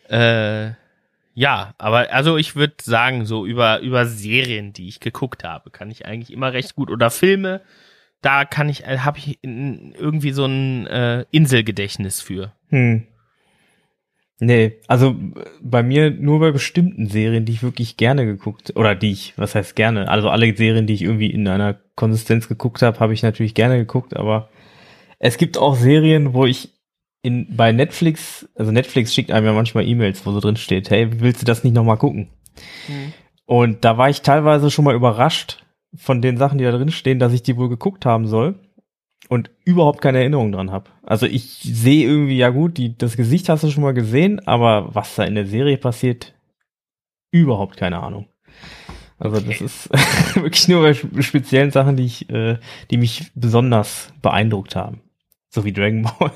Äh, 0.08 0.74
ja, 1.34 1.74
aber 1.78 2.12
also 2.12 2.36
ich 2.36 2.54
würde 2.54 2.74
sagen, 2.82 3.24
so 3.24 3.46
über, 3.46 3.80
über 3.80 4.06
Serien, 4.06 4.72
die 4.72 4.88
ich 4.88 5.00
geguckt 5.00 5.42
habe, 5.42 5.70
kann 5.70 5.90
ich 5.90 6.06
eigentlich 6.06 6.32
immer 6.32 6.52
recht 6.52 6.74
gut. 6.74 6.90
Oder 6.90 7.10
Filme, 7.10 7.62
da 8.20 8.44
kann 8.44 8.68
ich, 8.68 8.84
äh, 8.84 8.98
habe 8.98 9.18
ich 9.18 9.38
irgendwie 9.42 10.32
so 10.32 10.44
ein 10.44 10.86
äh, 10.86 11.24
Inselgedächtnis 11.30 12.20
für. 12.20 12.52
Hm. 12.68 13.06
Nee, 14.42 14.79
also 14.87 15.14
bei 15.61 15.83
mir 15.83 16.11
nur 16.11 16.40
bei 16.40 16.50
bestimmten 16.50 17.07
Serien, 17.09 17.44
die 17.44 17.53
ich 17.53 17.62
wirklich 17.62 17.98
gerne 17.98 18.24
geguckt, 18.24 18.72
oder 18.74 18.94
die 18.94 19.12
ich, 19.12 19.35
was 19.37 19.55
heißt 19.55 19.76
gerne, 19.76 20.09
also 20.09 20.31
alle 20.31 20.57
Serien, 20.57 20.87
die 20.87 20.94
ich 20.94 21.03
irgendwie 21.03 21.31
in 21.31 21.46
einer 21.46 21.79
Konsistenz 21.94 22.48
geguckt 22.48 22.81
habe, 22.81 22.98
habe 23.00 23.12
ich 23.12 23.22
natürlich 23.22 23.55
gerne 23.55 23.76
geguckt, 23.76 24.16
aber 24.16 24.48
es 25.18 25.37
gibt 25.37 25.59
auch 25.59 25.76
Serien, 25.76 26.33
wo 26.33 26.46
ich 26.46 26.70
in, 27.20 27.55
bei 27.55 27.72
Netflix, 27.72 28.48
also 28.55 28.72
Netflix 28.72 29.12
schickt 29.12 29.31
einem 29.31 29.44
ja 29.44 29.53
manchmal 29.53 29.87
E-Mails, 29.87 30.24
wo 30.24 30.33
so 30.33 30.40
drin 30.40 30.57
steht, 30.57 30.88
hey, 30.88 31.20
willst 31.20 31.42
du 31.42 31.44
das 31.44 31.62
nicht 31.62 31.74
nochmal 31.74 31.98
gucken? 31.98 32.31
Mhm. 32.88 33.12
Und 33.44 33.85
da 33.85 33.98
war 33.98 34.09
ich 34.09 34.22
teilweise 34.22 34.70
schon 34.70 34.87
mal 34.87 34.94
überrascht 34.94 35.62
von 35.94 36.22
den 36.22 36.38
Sachen, 36.38 36.57
die 36.57 36.64
da 36.64 36.72
drin 36.72 36.90
stehen, 36.90 37.18
dass 37.18 37.35
ich 37.35 37.42
die 37.42 37.59
wohl 37.59 37.68
geguckt 37.68 38.07
haben 38.07 38.26
soll 38.26 38.59
und 39.28 39.50
überhaupt 39.64 40.00
keine 40.00 40.18
Erinnerung 40.18 40.52
dran 40.52 40.70
habe. 40.70 40.90
Also 41.02 41.26
ich 41.26 41.61
sehe 41.62 42.06
irgendwie, 42.06 42.37
ja 42.37 42.48
gut, 42.48 42.78
die, 42.78 42.96
das 42.96 43.16
Gesicht 43.16 43.48
hast 43.48 43.64
du 43.64 43.70
schon 43.70 43.83
mal 43.83 43.94
gesehen, 43.94 44.40
aber 44.46 44.94
was 44.94 45.14
da 45.14 45.24
in 45.24 45.35
der 45.35 45.46
Serie 45.46 45.76
passiert, 45.76 46.35
überhaupt 47.30 47.76
keine 47.76 48.00
Ahnung. 48.00 48.26
Also 49.18 49.37
okay. 49.37 49.48
das 49.48 49.61
ist 49.61 49.90
wirklich 50.35 50.66
nur 50.68 50.83
bei 50.83 50.94
speziellen 51.22 51.70
Sachen, 51.70 51.96
die 51.96 52.06
ich, 52.06 52.30
äh, 52.30 52.59
die 52.90 52.96
mich 52.96 53.30
besonders 53.35 54.12
beeindruckt 54.22 54.74
haben. 54.74 55.02
So 55.50 55.64
wie 55.64 55.72
Dragon 55.72 56.02
Ball. 56.02 56.33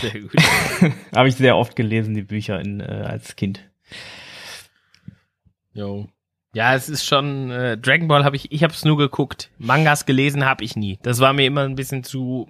sehr 0.00 0.20
gut. 0.20 0.34
Habe 1.14 1.28
ich 1.28 1.36
sehr 1.36 1.56
oft 1.56 1.76
gelesen, 1.76 2.14
die 2.14 2.22
Bücher 2.22 2.60
in, 2.60 2.80
äh, 2.80 3.04
als 3.06 3.36
Kind. 3.36 3.70
Jo. 5.72 6.08
Ja, 6.52 6.74
es 6.74 6.88
ist 6.88 7.04
schon 7.04 7.50
äh, 7.50 7.78
Dragon 7.78 8.08
Ball 8.08 8.24
habe 8.24 8.36
ich 8.36 8.50
ich 8.50 8.62
habe 8.62 8.72
es 8.72 8.84
nur 8.84 8.96
geguckt. 8.96 9.50
Mangas 9.58 10.06
gelesen 10.06 10.44
habe 10.44 10.64
ich 10.64 10.76
nie. 10.76 10.98
Das 11.02 11.20
war 11.20 11.32
mir 11.32 11.46
immer 11.46 11.62
ein 11.62 11.76
bisschen 11.76 12.02
zu 12.02 12.48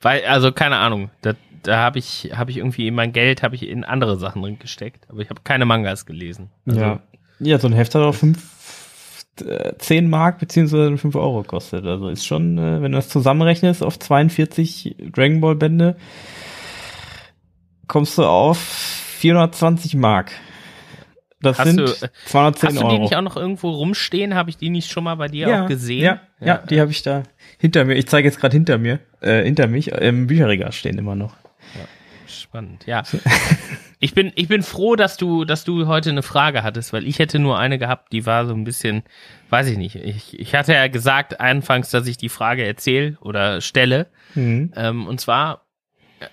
weil 0.00 0.24
also 0.24 0.50
keine 0.52 0.76
Ahnung, 0.76 1.10
da, 1.20 1.34
da 1.62 1.78
habe 1.78 1.98
ich 1.98 2.30
habe 2.34 2.50
ich 2.50 2.56
irgendwie 2.56 2.90
mein 2.90 3.12
Geld 3.12 3.42
habe 3.42 3.54
ich 3.54 3.68
in 3.68 3.84
andere 3.84 4.18
Sachen 4.18 4.42
drin 4.42 4.58
gesteckt, 4.58 5.06
aber 5.10 5.20
ich 5.20 5.28
habe 5.28 5.42
keine 5.44 5.66
Mangas 5.66 6.06
gelesen. 6.06 6.50
Also, 6.66 6.80
ja. 6.80 7.00
Ja, 7.40 7.58
so 7.58 7.68
ein 7.68 7.72
Heft 7.72 7.94
hat 7.94 8.02
auch 8.02 8.14
fünf, 8.14 8.38
äh, 9.40 9.72
10 9.78 10.10
Mark 10.10 10.38
beziehungsweise 10.38 10.96
5 10.96 11.14
Euro 11.14 11.42
kostet. 11.42 11.86
Also 11.86 12.08
ist 12.08 12.26
schon, 12.26 12.58
äh, 12.58 12.82
wenn 12.82 12.92
du 12.92 12.98
das 12.98 13.08
zusammenrechnest 13.08 13.82
auf 13.82 13.98
42 13.98 14.96
Dragon 15.12 15.40
Ball 15.40 15.54
Bände, 15.54 15.96
kommst 17.86 18.18
du 18.18 18.24
auf 18.24 18.58
420 18.58 19.96
Mark. 19.96 20.32
Das 21.42 21.58
hast 21.58 21.68
sind 21.68 21.80
du, 21.80 21.86
210 22.26 22.68
Euro. 22.68 22.74
Hast 22.74 22.82
du 22.82 22.88
die 22.88 22.98
nicht 23.02 23.16
auch 23.16 23.22
noch 23.22 23.36
irgendwo 23.36 23.70
rumstehen? 23.70 24.34
Habe 24.34 24.50
ich 24.50 24.56
die 24.56 24.70
nicht 24.70 24.90
schon 24.90 25.04
mal 25.04 25.14
bei 25.14 25.28
dir 25.28 25.48
ja, 25.48 25.64
auch 25.64 25.68
gesehen? 25.68 26.02
Ja, 26.02 26.20
ja, 26.40 26.46
ja 26.46 26.56
die 26.58 26.80
habe 26.80 26.90
ich 26.90 27.02
da 27.02 27.22
hinter 27.58 27.84
mir. 27.84 27.94
Ich 27.94 28.06
zeige 28.08 28.28
jetzt 28.28 28.40
gerade 28.40 28.52
hinter 28.52 28.78
mir, 28.78 29.00
äh, 29.20 29.44
hinter 29.44 29.66
mich 29.66 29.92
im 29.92 30.26
Bücherregal 30.26 30.72
stehen 30.72 30.98
immer 30.98 31.14
noch. 31.14 31.34
Ja, 31.74 31.86
spannend. 32.26 32.84
Ja, 32.86 33.02
Ich 34.02 34.14
bin, 34.14 34.32
ich 34.34 34.48
bin 34.48 34.62
froh, 34.62 34.96
dass 34.96 35.18
du, 35.18 35.44
dass 35.44 35.64
du 35.64 35.86
heute 35.86 36.08
eine 36.08 36.22
Frage 36.22 36.62
hattest, 36.62 36.94
weil 36.94 37.06
ich 37.06 37.18
hätte 37.18 37.38
nur 37.38 37.58
eine 37.58 37.78
gehabt, 37.78 38.14
die 38.14 38.24
war 38.24 38.46
so 38.46 38.54
ein 38.54 38.64
bisschen, 38.64 39.02
weiß 39.50 39.68
ich 39.68 39.76
nicht. 39.76 39.94
Ich, 39.94 40.40
ich 40.40 40.54
hatte 40.54 40.72
ja 40.72 40.88
gesagt 40.88 41.38
anfangs, 41.38 41.90
dass 41.90 42.06
ich 42.06 42.16
die 42.16 42.30
Frage 42.30 42.64
erzähle 42.64 43.18
oder 43.20 43.60
stelle. 43.60 44.06
Mhm. 44.34 44.72
Ähm, 44.74 45.06
und 45.06 45.20
zwar 45.20 45.66
äh, 46.18 46.28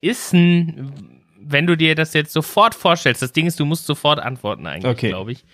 ist 0.00 0.32
ein, 0.32 1.15
wenn 1.48 1.66
du 1.66 1.76
dir 1.76 1.94
das 1.94 2.12
jetzt 2.12 2.32
sofort 2.32 2.74
vorstellst, 2.74 3.22
das 3.22 3.32
Ding 3.32 3.46
ist, 3.46 3.60
du 3.60 3.64
musst 3.64 3.86
sofort 3.86 4.18
antworten 4.18 4.66
eigentlich, 4.66 4.90
okay. 4.90 5.08
glaube 5.08 5.32
ich. 5.32 5.44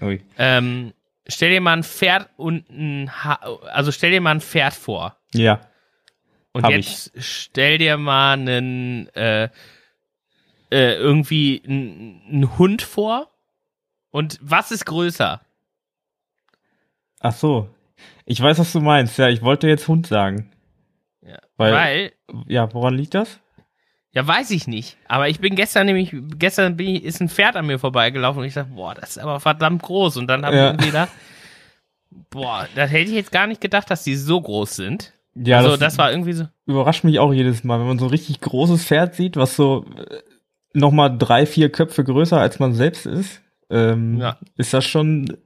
Ui. 0.00 0.22
Ähm, 0.38 0.92
stell 1.26 1.50
dir 1.50 1.60
mal 1.60 1.74
ein 1.74 1.82
Pferd 1.82 2.28
und 2.36 2.68
ein 2.70 3.10
ha 3.24 3.34
also 3.70 3.92
stell 3.92 4.10
dir 4.10 4.20
mal 4.20 4.32
ein 4.32 4.40
Pferd 4.40 4.74
vor. 4.74 5.16
Ja. 5.34 5.60
Und 6.52 6.64
Hab 6.64 6.72
jetzt 6.72 7.12
ich. 7.14 7.26
stell 7.26 7.78
dir 7.78 7.96
mal 7.96 8.32
einen 8.32 9.08
äh, 9.14 9.50
äh, 10.70 10.94
irgendwie 10.94 11.62
ein 11.66 12.58
Hund 12.58 12.82
vor? 12.82 13.30
Und 14.10 14.38
was 14.40 14.70
ist 14.70 14.86
größer? 14.86 15.40
Ach 17.20 17.32
so. 17.34 17.68
Ich 18.24 18.40
weiß, 18.40 18.58
was 18.58 18.72
du 18.72 18.80
meinst. 18.80 19.18
Ja, 19.18 19.28
ich 19.28 19.42
wollte 19.42 19.68
jetzt 19.68 19.88
Hund 19.88 20.06
sagen. 20.06 20.50
Ja, 21.22 21.38
weil, 21.56 21.72
weil 21.72 22.12
ja, 22.46 22.72
woran 22.72 22.94
liegt 22.94 23.14
das? 23.14 23.40
Ja, 24.16 24.26
weiß 24.26 24.50
ich 24.52 24.66
nicht. 24.66 24.96
Aber 25.08 25.28
ich 25.28 25.40
bin 25.40 25.56
gestern 25.56 25.84
nämlich, 25.84 26.16
gestern 26.38 26.78
bin 26.78 26.88
ich, 26.88 27.04
ist 27.04 27.20
ein 27.20 27.28
Pferd 27.28 27.54
an 27.54 27.66
mir 27.66 27.78
vorbeigelaufen 27.78 28.40
und 28.40 28.48
ich 28.48 28.54
dachte, 28.54 28.70
boah, 28.74 28.94
das 28.94 29.10
ist 29.10 29.18
aber 29.18 29.40
verdammt 29.40 29.82
groß. 29.82 30.16
Und 30.16 30.26
dann 30.26 30.46
habe 30.46 30.56
ja. 30.56 30.62
ich 30.62 30.68
irgendwie 30.70 30.86
gedacht, 30.86 31.10
boah, 32.30 32.66
das 32.74 32.90
hätte 32.90 33.10
ich 33.10 33.16
jetzt 33.16 33.30
gar 33.30 33.46
nicht 33.46 33.60
gedacht, 33.60 33.90
dass 33.90 34.04
die 34.04 34.16
so 34.16 34.40
groß 34.40 34.74
sind. 34.74 35.12
Ja, 35.34 35.58
also 35.58 35.72
das, 35.72 35.80
das 35.80 35.98
war 35.98 36.12
irgendwie 36.12 36.32
so. 36.32 36.46
Überrascht 36.64 37.04
mich 37.04 37.18
auch 37.18 37.30
jedes 37.30 37.62
Mal, 37.62 37.78
wenn 37.78 37.88
man 37.88 37.98
so 37.98 38.06
ein 38.06 38.10
richtig 38.10 38.40
großes 38.40 38.86
Pferd 38.86 39.14
sieht, 39.14 39.36
was 39.36 39.54
so 39.54 39.84
äh, 39.98 40.22
nochmal 40.72 41.14
drei, 41.18 41.44
vier 41.44 41.70
Köpfe 41.70 42.02
größer 42.02 42.40
als 42.40 42.58
man 42.58 42.72
selbst 42.72 43.04
ist, 43.04 43.42
ähm, 43.68 44.16
ja. 44.16 44.38
ist 44.56 44.72
das 44.72 44.86
schon 44.86 45.36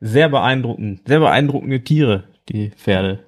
sehr 0.00 0.28
beeindruckend. 0.28 1.00
Sehr 1.08 1.20
beeindruckende 1.20 1.82
Tiere, 1.82 2.24
die 2.50 2.72
Pferde. 2.72 3.20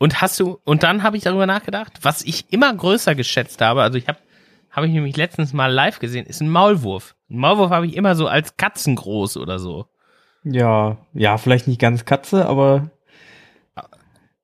Und 0.00 0.20
hast 0.20 0.40
du, 0.40 0.58
und 0.64 0.82
dann 0.82 1.02
habe 1.02 1.16
ich 1.16 1.22
darüber 1.22 1.46
nachgedacht, 1.46 1.92
was 2.02 2.22
ich 2.22 2.52
immer 2.52 2.74
größer 2.74 3.14
geschätzt 3.14 3.60
habe, 3.60 3.82
also 3.82 3.98
ich 3.98 4.08
habe 4.08 4.18
habe 4.70 4.86
ich 4.86 4.92
nämlich 4.92 5.16
letztens 5.16 5.52
mal 5.52 5.66
live 5.66 5.98
gesehen, 5.98 6.26
ist 6.26 6.40
ein 6.40 6.48
Maulwurf. 6.48 7.16
Ein 7.28 7.38
Maulwurf 7.38 7.70
habe 7.70 7.86
ich 7.86 7.96
immer 7.96 8.14
so 8.14 8.28
als 8.28 8.56
Katzengroß 8.56 9.36
oder 9.36 9.58
so. 9.58 9.86
Ja, 10.44 10.98
ja, 11.12 11.38
vielleicht 11.38 11.66
nicht 11.66 11.80
ganz 11.80 12.04
Katze, 12.04 12.46
aber 12.46 12.90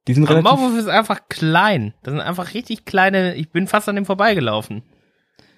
die 0.06 0.14
sind 0.14 0.24
relativ. 0.24 0.50
Ein 0.50 0.58
Maulwurf 0.58 0.78
ist 0.78 0.88
einfach 0.88 1.28
klein. 1.28 1.94
Das 2.02 2.12
sind 2.12 2.20
einfach 2.20 2.54
richtig 2.54 2.84
kleine. 2.84 3.34
Ich 3.34 3.50
bin 3.50 3.66
fast 3.66 3.88
an 3.88 3.96
dem 3.96 4.04
vorbeigelaufen. 4.04 4.82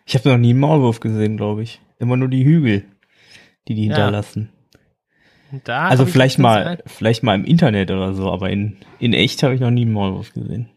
Ich 0.04 0.14
habe 0.14 0.28
noch 0.28 0.38
nie 0.38 0.50
einen 0.50 0.60
Maulwurf 0.60 1.00
gesehen, 1.00 1.36
glaube 1.36 1.62
ich. 1.62 1.80
Immer 1.98 2.16
nur 2.16 2.28
die 2.28 2.44
Hügel, 2.44 2.84
die 3.66 3.74
die 3.74 3.84
hinterlassen. 3.84 4.50
Ja. 4.52 4.57
Also 5.66 6.06
vielleicht 6.06 6.38
mal, 6.38 6.82
vielleicht 6.86 7.22
mal 7.22 7.34
im 7.34 7.44
Internet 7.44 7.90
oder 7.90 8.12
so, 8.14 8.30
aber 8.30 8.50
in, 8.50 8.76
in 8.98 9.12
echt 9.12 9.42
habe 9.42 9.54
ich 9.54 9.60
noch 9.60 9.70
nie 9.70 9.82
einen 9.82 9.92
Maulwurf 9.92 10.32
gesehen. 10.32 10.68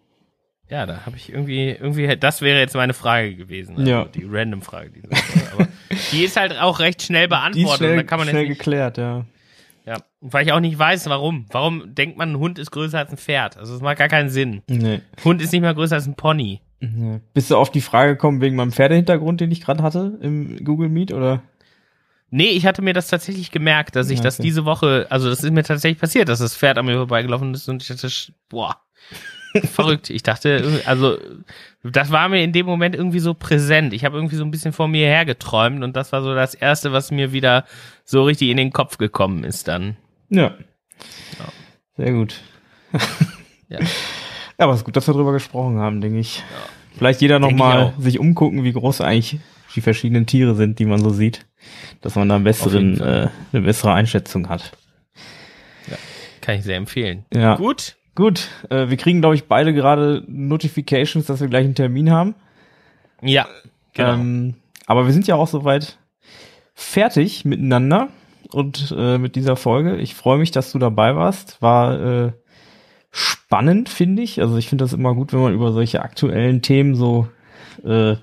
Ja, 0.70 0.86
da 0.86 1.06
habe 1.06 1.18
ich 1.18 1.30
irgendwie, 1.30 1.70
irgendwie, 1.70 2.16
das 2.16 2.42
wäre 2.42 2.60
jetzt 2.60 2.76
meine 2.76 2.94
Frage 2.94 3.36
gewesen. 3.36 3.76
Also 3.78 3.92
ja. 3.92 4.06
Die 4.06 4.26
random 4.26 4.62
Frage. 4.62 4.92
Die, 4.92 5.02
aber 5.54 5.68
die 6.14 6.24
ist 6.24 6.38
halt 6.38 6.58
auch 6.58 6.80
recht 6.80 7.02
schnell 7.02 7.28
beantwortet. 7.28 7.58
Die 7.58 7.64
ist 7.64 7.78
schnell, 7.78 7.96
da 7.98 8.04
kann 8.04 8.20
man 8.20 8.30
schnell 8.30 8.48
nicht, 8.48 8.58
geklärt, 8.58 8.98
ja. 8.98 9.26
Ja, 9.86 9.98
weil 10.22 10.46
ich 10.46 10.54
auch 10.54 10.62
nicht 10.62 10.80
weiß, 10.80 11.10
warum. 11.10 11.46
Warum 11.52 11.94
denkt 11.94 12.18
man, 12.18 12.32
ein 12.32 12.38
Hund 12.38 12.58
ist 12.58 12.72
größer 12.72 13.00
als 13.00 13.12
ein 13.12 13.18
Pferd? 13.18 13.58
Also 13.58 13.74
das 13.74 13.82
macht 13.82 13.98
gar 13.98 14.08
keinen 14.08 14.30
Sinn. 14.30 14.62
Nee. 14.70 15.02
Hund 15.26 15.42
ist 15.42 15.52
nicht 15.52 15.62
mehr 15.62 15.74
größer 15.74 15.96
als 15.96 16.08
ein 16.08 16.16
Pony. 16.16 16.62
Mhm. 16.80 17.20
Bist 17.34 17.52
du 17.52 17.58
auf 17.58 17.72
die 17.72 17.82
Frage 17.82 18.14
gekommen 18.14 18.40
wegen 18.40 18.56
meinem 18.56 18.72
Pferdehintergrund, 18.72 19.42
den 19.42 19.52
ich 19.52 19.62
gerade 19.62 19.84
hatte 19.84 20.20
im 20.22 20.64
Google 20.64 20.88
Meet, 20.88 21.12
oder? 21.12 21.42
Nee, 22.34 22.52
ich 22.52 22.66
hatte 22.66 22.82
mir 22.82 22.94
das 22.94 23.08
tatsächlich 23.08 23.52
gemerkt, 23.52 23.96
dass 23.98 24.10
ich 24.10 24.20
okay. 24.20 24.24
das 24.24 24.38
diese 24.38 24.64
Woche, 24.64 25.06
also 25.10 25.30
das 25.30 25.44
ist 25.44 25.52
mir 25.52 25.64
tatsächlich 25.64 26.00
passiert, 26.00 26.30
dass 26.30 26.40
das 26.40 26.56
Pferd 26.56 26.78
an 26.78 26.86
mir 26.86 26.96
vorbeigelaufen 26.96 27.54
ist 27.54 27.68
und 27.68 27.82
ich 27.84 27.90
dachte, 27.90 28.10
boah, 28.48 28.78
verrückt. 29.74 30.10
Ich 30.10 30.24
dachte, 30.24 30.82
also 30.86 31.18
das 31.84 32.10
war 32.10 32.30
mir 32.30 32.42
in 32.42 32.54
dem 32.54 32.66
Moment 32.66 32.96
irgendwie 32.96 33.20
so 33.20 33.34
präsent. 33.34 33.92
Ich 33.92 34.06
habe 34.06 34.16
irgendwie 34.16 34.38
so 34.38 34.46
ein 34.46 34.52
bisschen 34.52 34.72
vor 34.72 34.88
mir 34.88 35.08
hergeträumt 35.08 35.84
und 35.84 35.96
das 35.98 36.14
war 36.14 36.24
so 36.24 36.34
das 36.34 36.56
Erste, 36.56 36.94
was 36.94 37.12
mir 37.12 37.34
wieder 37.34 37.66
so 38.06 38.24
richtig 38.24 38.50
in 38.50 38.58
den 38.58 38.72
Kopf 38.72 38.98
gekommen 38.98 39.44
ist 39.44 39.68
dann. 39.68 39.98
Ja. 40.30 40.54
ja. 41.38 41.46
Sehr 41.98 42.14
gut. 42.14 42.40
ja. 43.68 43.80
Aber 44.58 44.72
es 44.72 44.80
ist 44.80 44.86
gut, 44.86 44.96
dass 44.96 45.08
wir 45.08 45.14
darüber 45.14 45.34
gesprochen 45.34 45.80
haben, 45.80 46.00
denke 46.00 46.20
ich. 46.20 46.38
Ja. 46.38 46.44
Vielleicht 46.98 47.22
jeder 47.22 47.40
nochmal 47.40 47.94
sich 47.98 48.20
umgucken, 48.20 48.64
wie 48.64 48.74
groß 48.74 49.02
eigentlich 49.02 49.40
die 49.76 49.82
verschiedenen 49.82 50.26
Tiere 50.26 50.56
sind, 50.56 50.80
die 50.80 50.86
man 50.86 51.02
so 51.02 51.10
sieht. 51.10 51.46
Dass 52.02 52.16
man 52.16 52.28
da 52.28 52.36
einen 52.36 52.44
besseren, 52.44 53.00
äh, 53.00 53.30
eine 53.54 53.62
bessere 53.62 53.94
Einschätzung 53.94 54.50
hat. 54.50 54.72
Ja, 55.88 55.98
kann 56.42 56.56
ich 56.56 56.64
sehr 56.64 56.78
empfehlen. 56.78 57.26
Ja. 57.34 57.56
Gut. 57.56 57.96
Gut. 58.16 58.50
Äh, 58.70 58.90
wir 58.90 58.98
kriegen, 58.98 59.22
glaube 59.22 59.36
ich, 59.36 59.46
beide 59.46 59.74
gerade 59.74 60.24
Notifications, 60.28 61.26
dass 61.26 61.40
wir 61.40 61.48
gleich 61.48 61.66
einen 61.66 61.76
Termin 61.76 62.12
haben. 62.12 62.36
Ja, 63.22 63.48
genau. 63.94 64.14
Ähm, 64.14 64.56
aber 64.88 65.06
wir 65.06 65.14
sind 65.14 65.28
ja 65.28 65.36
auch 65.36 65.48
soweit 65.48 65.98
fertig 66.74 67.46
miteinander 67.46 68.10
und 68.50 68.94
äh, 68.98 69.18
mit 69.18 69.36
dieser 69.36 69.56
Folge. 69.56 69.98
Ich 69.98 70.16
freue 70.16 70.40
mich, 70.40 70.52
dass 70.52 70.72
du 70.72 70.80
dabei 70.80 71.16
warst. 71.16 71.62
War 71.62 72.26
äh, 72.26 72.32
spannend, 73.12 73.90
finde 73.90 74.24
ich. 74.24 74.42
Also 74.42 74.58
ich 74.58 74.68
finde 74.68 74.84
das 74.84 74.94
immer 74.94 75.14
gut, 75.14 75.32
wenn 75.34 75.42
man 75.42 75.54
über 75.54 75.72
solche 75.72 76.02
aktuellen 76.02 76.62
Themen 76.62 76.96
so 76.96 77.28
äh, 77.86 78.16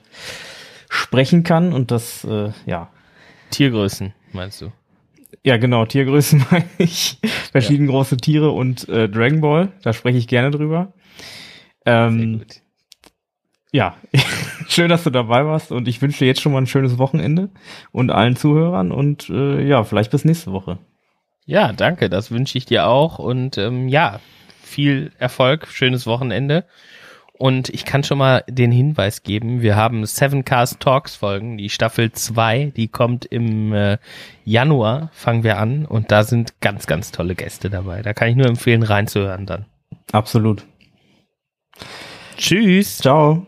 sprechen 1.09 1.43
kann 1.43 1.73
und 1.73 1.91
das, 1.91 2.25
äh, 2.25 2.51
ja. 2.67 2.91
Tiergrößen, 3.51 4.13
meinst 4.33 4.61
du? 4.61 4.71
Ja, 5.43 5.57
genau, 5.57 5.87
Tiergrößen 5.87 6.45
meine 6.51 6.69
ich. 6.77 7.19
Verschiedene 7.51 7.89
ja. 7.89 7.95
große 7.95 8.19
Tiere 8.19 8.51
und 8.51 8.89
äh, 8.91 9.09
Dragon 9.09 9.41
Ball, 9.41 9.73
da 9.83 9.95
spreche 9.95 10.19
ich 10.19 10.29
gerne 10.29 10.51
drüber. 10.51 10.93
Ähm. 11.87 12.45
Ja, 13.73 13.97
schön, 14.69 14.89
dass 14.89 15.05
du 15.05 15.11
dabei 15.11 15.45
warst 15.47 15.73
und 15.73 15.89
ich 15.89 16.01
wünsche 16.01 16.21
dir 16.21 16.27
jetzt 16.27 16.41
schon 16.41 16.53
mal 16.53 16.59
ein 16.59 16.67
schönes 16.67 16.99
Wochenende 16.99 17.51
und 17.91 18.11
allen 18.11 18.37
Zuhörern 18.37 18.93
und 18.93 19.29
äh, 19.31 19.63
ja, 19.67 19.85
vielleicht 19.85 20.11
bis 20.11 20.25
nächste 20.25 20.53
Woche. 20.53 20.79
Ja, 21.47 21.73
danke, 21.73 22.11
das 22.11 22.31
wünsche 22.31 22.59
ich 22.59 22.67
dir 22.67 22.87
auch 22.87 23.19
und 23.19 23.57
ähm, 23.57 23.89
ja, 23.89 24.21
viel 24.63 25.13
Erfolg, 25.19 25.69
schönes 25.69 26.07
Wochenende. 26.07 26.67
Und 27.39 27.69
ich 27.69 27.85
kann 27.85 28.03
schon 28.03 28.19
mal 28.19 28.43
den 28.49 28.73
Hinweis 28.73 29.23
geben, 29.23 29.63
wir 29.63 29.77
haben 29.77 30.05
Seven 30.05 30.45
Cast 30.45 30.81
Talks 30.81 31.15
Folgen, 31.15 31.57
die 31.57 31.71
Staffel 31.71 32.11
2, 32.11 32.73
die 32.77 32.89
kommt 32.89 33.27
im 33.27 33.73
äh, 33.73 33.99
Januar, 34.45 35.11
fangen 35.13 35.45
wir 35.45 35.59
an 35.59 35.87
und 35.87 36.11
da 36.11 36.25
sind 36.25 36.61
ganz, 36.61 36.89
ganz 36.89 37.13
tolle 37.13 37.37
Gäste 37.37 37.71
dabei. 37.71 38.03
Da 38.03 38.13
kann 38.13 38.29
ich 38.29 38.37
nur 38.37 38.47
empfehlen, 38.47 38.83
reinzuhören 38.83 39.47
dann. 39.47 39.67
Absolut. 40.11 40.67
Tschüss. 42.37 42.99
Ciao. 42.99 43.47